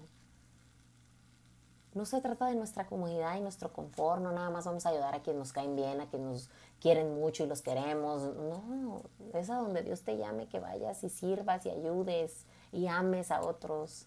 No 1.93 2.05
se 2.05 2.21
trata 2.21 2.45
de 2.45 2.55
nuestra 2.55 2.85
comodidad 2.85 3.35
y 3.35 3.41
nuestro 3.41 3.73
confort, 3.73 4.21
no 4.21 4.31
nada 4.31 4.49
más 4.49 4.63
vamos 4.63 4.85
a 4.85 4.89
ayudar 4.89 5.13
a 5.13 5.21
quienes 5.21 5.39
nos 5.39 5.51
caen 5.51 5.75
bien, 5.75 5.99
a 5.99 6.05
quienes 6.05 6.27
nos 6.29 6.49
quieren 6.79 7.15
mucho 7.15 7.43
y 7.43 7.47
los 7.47 7.61
queremos. 7.61 8.21
No, 8.35 9.01
es 9.33 9.49
a 9.49 9.55
donde 9.55 9.83
Dios 9.83 10.01
te 10.01 10.17
llame 10.17 10.47
que 10.47 10.61
vayas 10.61 11.03
y 11.03 11.09
sirvas 11.09 11.65
y 11.65 11.69
ayudes 11.69 12.45
y 12.71 12.87
ames 12.87 13.29
a 13.29 13.41
otros 13.41 14.05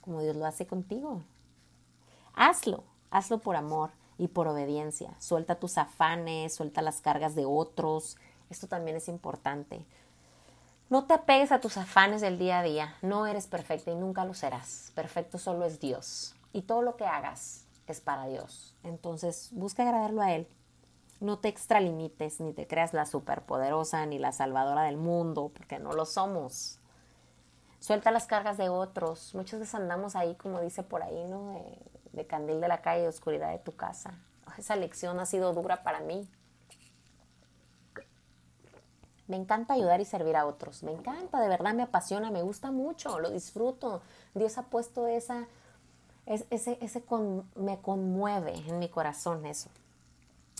como 0.00 0.20
Dios 0.22 0.34
lo 0.34 0.44
hace 0.44 0.66
contigo. 0.66 1.22
Hazlo, 2.34 2.82
hazlo 3.12 3.38
por 3.38 3.54
amor 3.54 3.90
y 4.18 4.26
por 4.26 4.48
obediencia. 4.48 5.14
Suelta 5.20 5.60
tus 5.60 5.78
afanes, 5.78 6.52
suelta 6.52 6.82
las 6.82 7.00
cargas 7.00 7.36
de 7.36 7.44
otros. 7.46 8.16
Esto 8.50 8.66
también 8.66 8.96
es 8.96 9.06
importante. 9.06 9.84
No 10.90 11.04
te 11.04 11.14
apegues 11.14 11.52
a 11.52 11.60
tus 11.60 11.76
afanes 11.76 12.20
del 12.22 12.40
día 12.40 12.58
a 12.58 12.62
día. 12.64 12.96
No 13.02 13.28
eres 13.28 13.46
perfecta 13.46 13.92
y 13.92 13.94
nunca 13.94 14.24
lo 14.24 14.34
serás. 14.34 14.90
Perfecto 14.96 15.38
solo 15.38 15.64
es 15.64 15.78
Dios 15.78 16.34
y 16.52 16.62
todo 16.62 16.82
lo 16.82 16.96
que 16.96 17.06
hagas 17.06 17.66
es 17.86 18.00
para 18.00 18.26
Dios. 18.26 18.76
Entonces, 18.82 19.50
busca 19.52 19.82
agradarlo 19.82 20.22
a 20.22 20.32
Él. 20.32 20.48
No 21.20 21.38
te 21.38 21.48
extralimites, 21.48 22.40
ni 22.40 22.52
te 22.52 22.66
creas 22.66 22.92
la 22.94 23.06
superpoderosa 23.06 24.04
ni 24.06 24.18
la 24.18 24.32
salvadora 24.32 24.82
del 24.82 24.96
mundo, 24.96 25.52
porque 25.54 25.78
no 25.78 25.92
lo 25.92 26.04
somos. 26.04 26.80
Suelta 27.78 28.10
las 28.10 28.26
cargas 28.26 28.58
de 28.58 28.68
otros. 28.68 29.34
Muchas 29.34 29.60
veces 29.60 29.74
andamos 29.74 30.16
ahí, 30.16 30.34
como 30.36 30.60
dice 30.60 30.82
por 30.82 31.02
ahí, 31.02 31.24
¿no? 31.24 31.54
De, 32.12 32.26
candil 32.26 32.60
de 32.60 32.68
la 32.68 32.82
calle, 32.82 33.02
de 33.02 33.08
oscuridad 33.08 33.50
de 33.50 33.58
tu 33.58 33.74
casa. 33.74 34.18
Esa 34.58 34.76
lección 34.76 35.18
ha 35.18 35.26
sido 35.26 35.52
dura 35.52 35.82
para 35.82 36.00
mí. 36.00 36.28
Me 39.26 39.36
encanta 39.36 39.74
ayudar 39.74 40.00
y 40.00 40.04
servir 40.04 40.36
a 40.36 40.46
otros. 40.46 40.82
Me 40.82 40.92
encanta, 40.92 41.40
de 41.40 41.48
verdad 41.48 41.74
me 41.74 41.84
apasiona, 41.84 42.30
me 42.30 42.42
gusta 42.42 42.70
mucho, 42.70 43.18
lo 43.18 43.30
disfruto. 43.30 44.02
Dios 44.34 44.58
ha 44.58 44.64
puesto 44.64 45.06
esa 45.06 45.48
es, 46.26 46.46
ese, 46.50 46.78
me 47.56 47.80
conmueve 47.80 48.54
en 48.68 48.78
mi 48.78 48.88
corazón 48.88 49.44
eso. 49.46 49.70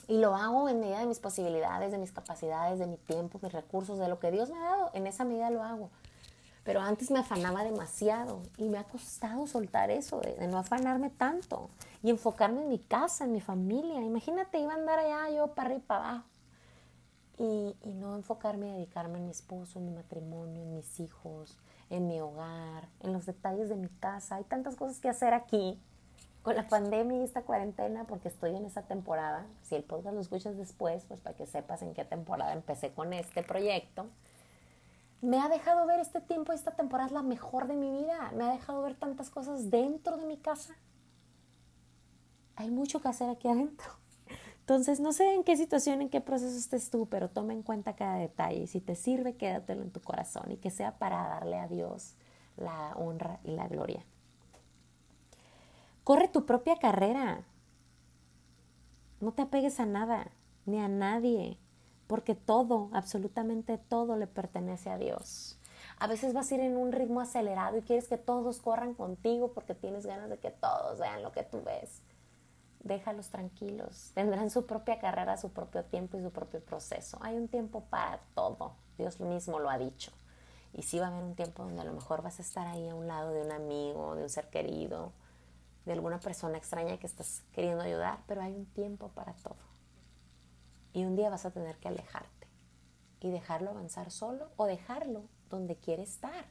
Y 0.08 0.18
lo 0.18 0.34
hago 0.34 0.68
en 0.68 0.80
medida 0.80 0.98
de 0.98 1.06
mis 1.06 1.20
posibilidades, 1.20 1.92
de 1.92 1.98
mis 1.98 2.12
capacidades, 2.12 2.78
de 2.78 2.86
mi 2.86 2.96
tiempo, 2.96 3.38
mis 3.42 3.52
recursos, 3.52 3.98
de 3.98 4.08
lo 4.08 4.18
que 4.18 4.30
Dios 4.30 4.50
me 4.50 4.58
ha 4.58 4.62
dado. 4.62 4.90
En 4.94 5.06
esa 5.06 5.24
medida 5.24 5.50
lo 5.50 5.62
hago. 5.62 5.90
Pero 6.64 6.80
antes 6.80 7.10
me 7.10 7.20
afanaba 7.20 7.64
demasiado 7.64 8.40
y 8.56 8.68
me 8.68 8.78
ha 8.78 8.84
costado 8.84 9.46
soltar 9.46 9.90
eso, 9.90 10.20
de, 10.20 10.46
no 10.46 10.58
afanarme 10.58 11.10
tanto 11.10 11.70
y 12.02 12.10
enfocarme 12.10 12.62
en 12.62 12.68
mi 12.68 12.78
casa, 12.78 13.24
en 13.24 13.32
mi 13.32 13.40
familia. 13.40 14.00
Imagínate, 14.00 14.58
iba 14.58 14.72
a 14.72 14.76
andar 14.76 14.98
allá 14.98 15.30
yo 15.30 15.48
para 15.54 15.68
arriba 15.68 15.78
y 15.78 15.86
para 15.86 16.08
abajo. 16.08 16.26
Y, 17.38 17.76
y 17.82 17.94
no 17.94 18.14
enfocarme 18.14 18.68
y 18.68 18.72
dedicarme 18.72 19.18
en 19.18 19.24
mi 19.24 19.32
esposo, 19.32 19.78
en 19.78 19.86
mi 19.86 19.92
matrimonio, 19.92 20.62
en 20.62 20.76
mis 20.76 21.00
hijos, 21.00 21.56
en 21.92 22.08
mi 22.08 22.20
hogar, 22.20 22.88
en 23.00 23.12
los 23.12 23.26
detalles 23.26 23.68
de 23.68 23.76
mi 23.76 23.88
casa. 23.88 24.36
Hay 24.36 24.44
tantas 24.44 24.76
cosas 24.76 24.98
que 24.98 25.10
hacer 25.10 25.34
aquí 25.34 25.78
con 26.42 26.56
la 26.56 26.66
pandemia 26.66 27.18
y 27.18 27.22
esta 27.22 27.42
cuarentena 27.42 28.04
porque 28.04 28.28
estoy 28.28 28.56
en 28.56 28.64
esa 28.64 28.82
temporada. 28.82 29.46
Si 29.62 29.74
el 29.74 29.84
podcast 29.84 30.14
lo 30.14 30.20
escuchas 30.22 30.56
después, 30.56 31.04
pues 31.04 31.20
para 31.20 31.36
que 31.36 31.46
sepas 31.46 31.82
en 31.82 31.92
qué 31.92 32.04
temporada 32.04 32.54
empecé 32.54 32.92
con 32.92 33.12
este 33.12 33.42
proyecto. 33.42 34.06
Me 35.20 35.38
ha 35.38 35.48
dejado 35.48 35.86
ver 35.86 36.00
este 36.00 36.20
tiempo, 36.20 36.52
esta 36.52 36.72
temporada 36.72 37.08
es 37.08 37.12
la 37.12 37.22
mejor 37.22 37.68
de 37.68 37.74
mi 37.74 37.90
vida. 37.90 38.32
Me 38.34 38.44
ha 38.44 38.52
dejado 38.52 38.82
ver 38.82 38.94
tantas 38.94 39.28
cosas 39.28 39.70
dentro 39.70 40.16
de 40.16 40.24
mi 40.24 40.38
casa. 40.38 40.74
Hay 42.56 42.70
mucho 42.70 43.02
que 43.02 43.08
hacer 43.08 43.28
aquí 43.28 43.48
adentro. 43.48 44.01
Entonces, 44.62 45.00
no 45.00 45.12
sé 45.12 45.34
en 45.34 45.42
qué 45.42 45.56
situación, 45.56 46.02
en 46.02 46.08
qué 46.08 46.20
proceso 46.20 46.56
estés 46.56 46.88
tú, 46.88 47.08
pero 47.08 47.28
toma 47.28 47.52
en 47.52 47.64
cuenta 47.64 47.96
cada 47.96 48.14
detalle. 48.14 48.60
Y 48.60 48.66
si 48.68 48.80
te 48.80 48.94
sirve, 48.94 49.34
quédatelo 49.34 49.82
en 49.82 49.90
tu 49.90 50.00
corazón 50.00 50.52
y 50.52 50.56
que 50.56 50.70
sea 50.70 50.98
para 50.98 51.26
darle 51.26 51.58
a 51.58 51.66
Dios 51.66 52.14
la 52.56 52.94
honra 52.96 53.40
y 53.42 53.50
la 53.50 53.66
gloria. 53.66 54.04
Corre 56.04 56.28
tu 56.28 56.46
propia 56.46 56.76
carrera. 56.76 57.42
No 59.20 59.32
te 59.32 59.42
apegues 59.42 59.80
a 59.80 59.86
nada, 59.86 60.30
ni 60.64 60.78
a 60.78 60.86
nadie, 60.86 61.58
porque 62.06 62.36
todo, 62.36 62.88
absolutamente 62.92 63.78
todo 63.78 64.16
le 64.16 64.28
pertenece 64.28 64.90
a 64.90 64.98
Dios. 64.98 65.58
A 65.98 66.06
veces 66.06 66.34
vas 66.34 66.52
a 66.52 66.54
ir 66.54 66.60
en 66.60 66.76
un 66.76 66.92
ritmo 66.92 67.20
acelerado 67.20 67.78
y 67.78 67.82
quieres 67.82 68.06
que 68.06 68.16
todos 68.16 68.60
corran 68.60 68.94
contigo 68.94 69.52
porque 69.54 69.74
tienes 69.74 70.06
ganas 70.06 70.30
de 70.30 70.38
que 70.38 70.52
todos 70.52 71.00
vean 71.00 71.24
lo 71.24 71.32
que 71.32 71.42
tú 71.42 71.62
ves 71.64 72.00
déjalos 72.82 73.28
tranquilos. 73.28 74.10
Tendrán 74.14 74.50
su 74.50 74.66
propia 74.66 74.98
carrera, 74.98 75.36
su 75.36 75.50
propio 75.50 75.84
tiempo 75.84 76.18
y 76.18 76.22
su 76.22 76.30
propio 76.30 76.60
proceso. 76.60 77.18
Hay 77.20 77.36
un 77.36 77.48
tiempo 77.48 77.84
para 77.90 78.20
todo. 78.34 78.74
Dios 78.98 79.20
mismo 79.20 79.58
lo 79.58 79.70
ha 79.70 79.78
dicho. 79.78 80.12
Y 80.74 80.82
sí 80.82 80.98
va 80.98 81.06
a 81.06 81.08
haber 81.10 81.24
un 81.24 81.34
tiempo 81.34 81.64
donde 81.64 81.82
a 81.82 81.84
lo 81.84 81.92
mejor 81.92 82.22
vas 82.22 82.38
a 82.38 82.42
estar 82.42 82.66
ahí 82.66 82.88
a 82.88 82.94
un 82.94 83.06
lado 83.06 83.32
de 83.32 83.42
un 83.42 83.52
amigo, 83.52 84.14
de 84.14 84.22
un 84.22 84.28
ser 84.28 84.48
querido, 84.48 85.12
de 85.84 85.92
alguna 85.92 86.18
persona 86.18 86.56
extraña 86.56 86.98
que 86.98 87.06
estás 87.06 87.42
queriendo 87.52 87.82
ayudar, 87.82 88.20
pero 88.26 88.42
hay 88.42 88.54
un 88.54 88.66
tiempo 88.66 89.08
para 89.08 89.34
todo. 89.34 89.56
Y 90.92 91.04
un 91.04 91.16
día 91.16 91.30
vas 91.30 91.44
a 91.44 91.50
tener 91.50 91.76
que 91.78 91.88
alejarte 91.88 92.48
y 93.20 93.30
dejarlo 93.30 93.70
avanzar 93.70 94.10
solo 94.10 94.48
o 94.56 94.66
dejarlo 94.66 95.24
donde 95.50 95.76
quiere 95.76 96.02
estar 96.02 96.46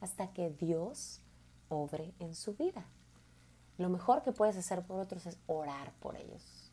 hasta 0.00 0.32
que 0.32 0.50
Dios 0.50 1.20
obre 1.68 2.14
en 2.18 2.34
su 2.34 2.54
vida. 2.54 2.86
Lo 3.78 3.88
mejor 3.88 4.22
que 4.22 4.32
puedes 4.32 4.56
hacer 4.56 4.82
por 4.82 5.00
otros 5.00 5.24
es 5.26 5.38
orar 5.46 5.92
por 6.00 6.16
ellos. 6.16 6.70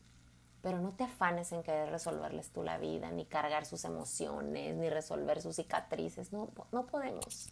Pero 0.60 0.80
no 0.80 0.90
te 0.90 1.04
afanes 1.04 1.52
en 1.52 1.62
querer 1.62 1.90
resolverles 1.90 2.50
tú 2.50 2.64
la 2.64 2.78
vida, 2.78 3.10
ni 3.12 3.24
cargar 3.24 3.64
sus 3.64 3.84
emociones, 3.84 4.76
ni 4.76 4.90
resolver 4.90 5.40
sus 5.40 5.56
cicatrices. 5.56 6.32
No, 6.32 6.50
no 6.72 6.86
podemos. 6.86 7.50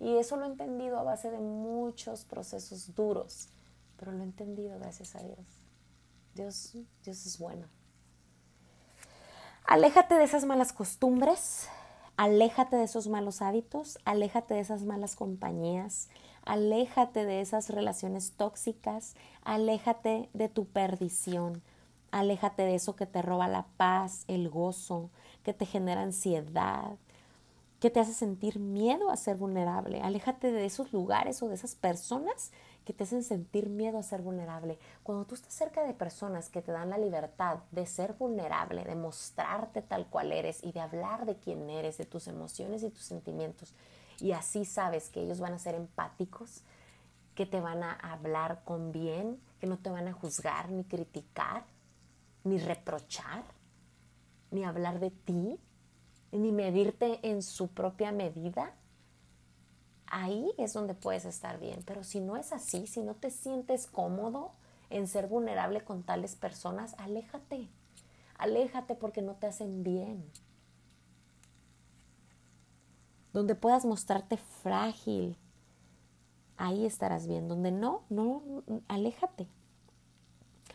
Y 0.00 0.16
eso 0.16 0.36
lo 0.36 0.44
he 0.44 0.48
entendido 0.48 0.98
a 0.98 1.02
base 1.02 1.30
de 1.30 1.38
muchos 1.38 2.24
procesos 2.24 2.94
duros, 2.94 3.48
pero 3.98 4.12
lo 4.12 4.20
he 4.20 4.24
entendido 4.24 4.78
gracias 4.78 5.14
a 5.16 5.22
Dios. 5.22 5.38
Dios, 6.34 6.72
Dios 7.04 7.26
es 7.26 7.38
bueno. 7.38 7.66
Aléjate 9.64 10.14
de 10.14 10.24
esas 10.24 10.46
malas 10.46 10.72
costumbres, 10.72 11.68
aléjate 12.16 12.76
de 12.76 12.84
esos 12.84 13.08
malos 13.08 13.42
hábitos, 13.42 13.98
aléjate 14.06 14.54
de 14.54 14.60
esas 14.60 14.84
malas 14.84 15.14
compañías, 15.14 16.08
aléjate 16.48 17.26
de 17.26 17.42
esas 17.42 17.68
relaciones 17.68 18.32
tóxicas, 18.32 19.14
aléjate 19.44 20.30
de 20.32 20.48
tu 20.48 20.64
perdición, 20.64 21.62
aléjate 22.10 22.62
de 22.62 22.74
eso 22.74 22.96
que 22.96 23.04
te 23.04 23.20
roba 23.20 23.48
la 23.48 23.66
paz, 23.76 24.24
el 24.28 24.48
gozo, 24.48 25.10
que 25.44 25.52
te 25.52 25.66
genera 25.66 26.00
ansiedad, 26.00 26.96
que 27.80 27.90
te 27.90 28.00
hace 28.00 28.14
sentir 28.14 28.58
miedo 28.58 29.10
a 29.10 29.16
ser 29.16 29.36
vulnerable. 29.36 30.00
Aléjate 30.00 30.50
de 30.50 30.64
esos 30.64 30.90
lugares 30.94 31.42
o 31.42 31.48
de 31.48 31.54
esas 31.54 31.74
personas 31.74 32.50
que 32.86 32.94
te 32.94 33.04
hacen 33.04 33.24
sentir 33.24 33.68
miedo 33.68 33.98
a 33.98 34.02
ser 34.02 34.22
vulnerable. 34.22 34.78
Cuando 35.02 35.26
tú 35.26 35.34
estás 35.34 35.52
cerca 35.52 35.84
de 35.84 35.92
personas 35.92 36.48
que 36.48 36.62
te 36.62 36.72
dan 36.72 36.88
la 36.88 36.96
libertad 36.96 37.58
de 37.72 37.84
ser 37.84 38.14
vulnerable, 38.14 38.84
de 38.84 38.94
mostrarte 38.94 39.82
tal 39.82 40.06
cual 40.06 40.32
eres 40.32 40.64
y 40.64 40.72
de 40.72 40.80
hablar 40.80 41.26
de 41.26 41.36
quién 41.36 41.68
eres, 41.68 41.98
de 41.98 42.06
tus 42.06 42.26
emociones 42.26 42.82
y 42.82 42.88
tus 42.88 43.02
sentimientos, 43.02 43.74
y 44.20 44.32
así 44.32 44.64
sabes 44.64 45.10
que 45.10 45.22
ellos 45.22 45.40
van 45.40 45.52
a 45.52 45.58
ser 45.58 45.74
empáticos, 45.74 46.62
que 47.34 47.46
te 47.46 47.60
van 47.60 47.82
a 47.82 47.92
hablar 47.92 48.62
con 48.64 48.90
bien, 48.90 49.40
que 49.60 49.66
no 49.66 49.78
te 49.78 49.90
van 49.90 50.08
a 50.08 50.12
juzgar 50.12 50.70
ni 50.70 50.84
criticar, 50.84 51.64
ni 52.44 52.58
reprochar, 52.58 53.44
ni 54.50 54.64
hablar 54.64 54.98
de 54.98 55.10
ti, 55.10 55.58
ni 56.32 56.52
medirte 56.52 57.20
en 57.22 57.42
su 57.42 57.68
propia 57.68 58.12
medida, 58.12 58.74
ahí 60.06 60.52
es 60.58 60.72
donde 60.72 60.94
puedes 60.94 61.24
estar 61.24 61.58
bien. 61.58 61.82
Pero 61.86 62.04
si 62.04 62.20
no 62.20 62.36
es 62.36 62.52
así, 62.52 62.86
si 62.86 63.02
no 63.02 63.14
te 63.14 63.30
sientes 63.30 63.86
cómodo 63.86 64.52
en 64.90 65.06
ser 65.06 65.26
vulnerable 65.26 65.82
con 65.82 66.02
tales 66.02 66.34
personas, 66.34 66.94
aléjate. 66.98 67.68
Aléjate 68.38 68.94
porque 68.94 69.22
no 69.22 69.34
te 69.34 69.46
hacen 69.46 69.82
bien. 69.82 70.24
Donde 73.32 73.54
puedas 73.54 73.84
mostrarte 73.84 74.36
frágil, 74.36 75.36
ahí 76.56 76.86
estarás 76.86 77.26
bien. 77.26 77.48
Donde 77.48 77.70
no, 77.70 78.02
no, 78.08 78.42
aléjate. 78.88 79.48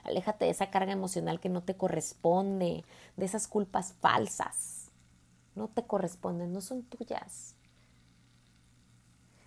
Aléjate 0.03 0.45
de 0.45 0.51
esa 0.51 0.69
carga 0.69 0.91
emocional 0.91 1.39
que 1.39 1.49
no 1.49 1.63
te 1.63 1.75
corresponde, 1.77 2.83
de 3.15 3.25
esas 3.25 3.47
culpas 3.47 3.93
falsas 3.93 4.83
no 5.55 5.67
te 5.67 5.85
corresponden, 5.85 6.51
no 6.51 6.61
son 6.61 6.83
tuyas. 6.83 7.55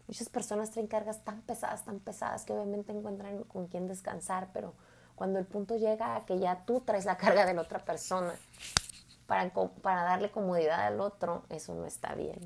Muchas 0.07 0.29
personas 0.29 0.71
traen 0.71 0.87
cargas 0.87 1.25
tan 1.25 1.43
pesadas, 1.43 1.85
tan 1.85 1.99
pesadas 1.99 2.45
que 2.45 2.53
obviamente 2.53 2.93
encuentran 2.93 3.43
con 3.45 3.67
quién 3.67 3.89
descansar, 3.89 4.51
pero 4.53 4.75
cuando 5.17 5.39
el 5.39 5.47
punto 5.47 5.77
llega 5.77 6.15
a 6.15 6.25
que 6.25 6.39
ya 6.39 6.65
tú 6.65 6.81
traes 6.81 7.05
la 7.05 7.17
carga 7.17 7.45
de 7.45 7.55
la 7.55 7.63
otra 7.63 7.85
persona 7.85 8.35
para, 9.27 9.53
para 9.83 10.03
darle 10.05 10.31
comodidad 10.31 10.87
al 10.87 11.01
otro, 11.01 11.43
eso 11.49 11.75
no 11.75 11.87
está 11.87 12.15
bien. 12.15 12.39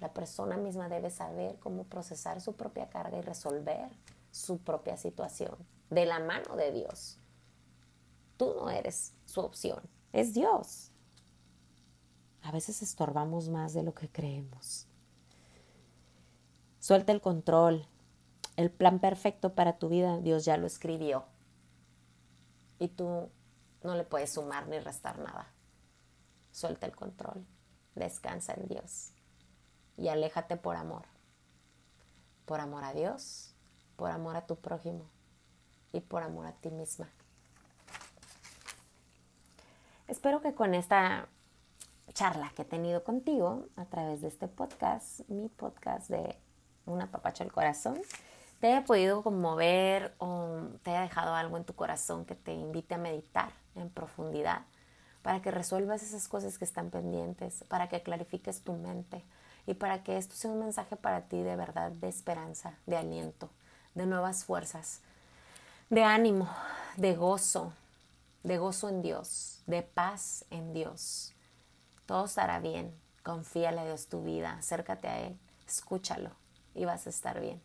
La 0.00 0.12
persona 0.12 0.56
misma 0.56 0.88
debe 0.88 1.10
saber 1.10 1.58
cómo 1.58 1.84
procesar 1.84 2.40
su 2.40 2.54
propia 2.54 2.88
carga 2.90 3.18
y 3.18 3.22
resolver 3.22 3.90
su 4.30 4.58
propia 4.58 4.96
situación 4.96 5.56
de 5.90 6.04
la 6.04 6.18
mano 6.18 6.56
de 6.56 6.72
Dios. 6.72 7.18
Tú 8.36 8.54
no 8.54 8.68
eres 8.70 9.14
su 9.24 9.40
opción, 9.40 9.80
es 10.12 10.34
Dios 10.34 10.90
a 12.46 12.52
veces 12.52 12.80
estorbamos 12.80 13.48
más 13.48 13.74
de 13.74 13.82
lo 13.82 13.92
que 13.92 14.08
creemos. 14.08 14.86
Suelta 16.78 17.10
el 17.10 17.20
control. 17.20 17.88
El 18.54 18.70
plan 18.70 19.00
perfecto 19.00 19.56
para 19.56 19.78
tu 19.78 19.88
vida 19.88 20.18
Dios 20.18 20.44
ya 20.44 20.56
lo 20.56 20.68
escribió. 20.68 21.24
Y 22.78 22.86
tú 22.86 23.30
no 23.82 23.96
le 23.96 24.04
puedes 24.04 24.32
sumar 24.32 24.68
ni 24.68 24.78
restar 24.78 25.18
nada. 25.18 25.52
Suelta 26.52 26.86
el 26.86 26.94
control. 26.94 27.44
Descansa 27.96 28.54
en 28.54 28.68
Dios. 28.68 29.10
Y 29.96 30.08
aléjate 30.08 30.56
por 30.56 30.76
amor. 30.76 31.02
Por 32.44 32.60
amor 32.60 32.84
a 32.84 32.92
Dios, 32.92 33.54
por 33.96 34.10
amor 34.10 34.36
a 34.36 34.46
tu 34.46 34.56
prójimo 34.56 35.04
y 35.92 36.00
por 36.00 36.22
amor 36.22 36.46
a 36.46 36.52
ti 36.52 36.70
misma. 36.70 37.08
Espero 40.08 40.40
que 40.40 40.54
con 40.54 40.74
esta 40.74 41.28
charla 42.12 42.52
que 42.54 42.62
he 42.62 42.64
tenido 42.64 43.02
contigo 43.02 43.66
a 43.76 43.86
través 43.86 44.20
de 44.20 44.28
este 44.28 44.46
podcast, 44.48 45.28
mi 45.28 45.48
podcast 45.48 46.08
de 46.08 46.36
Una 46.86 47.10
papacha 47.10 47.42
al 47.42 47.50
corazón, 47.50 48.00
te 48.60 48.68
haya 48.68 48.84
podido 48.84 49.22
conmover 49.22 50.14
o 50.18 50.68
te 50.82 50.92
haya 50.92 51.02
dejado 51.02 51.34
algo 51.34 51.56
en 51.56 51.64
tu 51.64 51.74
corazón 51.74 52.24
que 52.24 52.34
te 52.34 52.52
invite 52.52 52.94
a 52.94 52.98
meditar 52.98 53.50
en 53.74 53.90
profundidad 53.90 54.62
para 55.22 55.42
que 55.42 55.50
resuelvas 55.50 56.04
esas 56.04 56.28
cosas 56.28 56.56
que 56.56 56.64
están 56.64 56.90
pendientes, 56.90 57.64
para 57.68 57.88
que 57.88 58.02
clarifiques 58.02 58.62
tu 58.62 58.74
mente 58.74 59.24
y 59.66 59.74
para 59.74 60.02
que 60.02 60.16
esto 60.16 60.34
sea 60.34 60.50
un 60.50 60.60
mensaje 60.60 60.96
para 60.96 61.22
ti 61.22 61.42
de 61.42 61.56
verdad, 61.56 61.90
de 61.90 62.08
esperanza, 62.08 62.78
de 62.86 62.96
aliento, 62.96 63.50
de 63.94 64.06
nuevas 64.06 64.44
fuerzas, 64.44 65.00
de 65.90 66.04
ánimo, 66.04 66.48
de 66.96 67.14
gozo, 67.14 67.72
de 68.42 68.58
gozo 68.58 68.88
en 68.88 69.02
Dios, 69.02 69.62
de 69.66 69.82
paz 69.82 70.44
en 70.50 70.72
Dios. 70.72 71.34
Todo 72.06 72.26
estará 72.26 72.60
bien. 72.60 72.94
Confíale 73.24 73.80
a 73.80 73.84
Dios 73.84 74.06
tu 74.06 74.22
vida, 74.22 74.52
acércate 74.52 75.08
a 75.08 75.18
Él, 75.20 75.36
escúchalo 75.66 76.30
y 76.76 76.84
vas 76.84 77.08
a 77.08 77.10
estar 77.10 77.40
bien. 77.40 77.60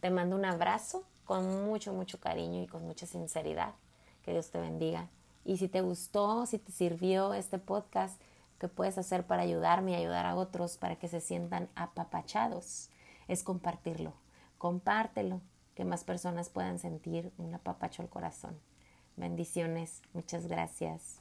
Te 0.00 0.10
mando 0.10 0.36
un 0.36 0.44
abrazo 0.44 1.04
con 1.24 1.64
mucho, 1.64 1.94
mucho 1.94 2.20
cariño 2.20 2.62
y 2.62 2.66
con 2.66 2.84
mucha 2.84 3.06
sinceridad. 3.06 3.74
Que 4.22 4.32
Dios 4.32 4.50
te 4.50 4.60
bendiga. 4.60 5.08
Y 5.44 5.56
si 5.56 5.68
te 5.68 5.80
gustó, 5.80 6.44
si 6.44 6.58
te 6.58 6.70
sirvió 6.70 7.32
este 7.32 7.58
podcast, 7.58 8.20
¿qué 8.60 8.68
puedes 8.68 8.98
hacer 8.98 9.26
para 9.26 9.42
ayudarme 9.42 9.92
y 9.92 9.94
ayudar 9.94 10.26
a 10.26 10.36
otros 10.36 10.76
para 10.76 10.96
que 10.96 11.08
se 11.08 11.20
sientan 11.20 11.68
apapachados? 11.74 12.90
Es 13.26 13.42
compartirlo. 13.42 14.12
Compártelo, 14.58 15.40
que 15.74 15.84
más 15.84 16.04
personas 16.04 16.50
puedan 16.50 16.78
sentir 16.78 17.32
un 17.38 17.54
apapacho 17.54 18.02
al 18.02 18.10
corazón. 18.10 18.60
Bendiciones. 19.16 20.02
Muchas 20.12 20.46
gracias. 20.46 21.20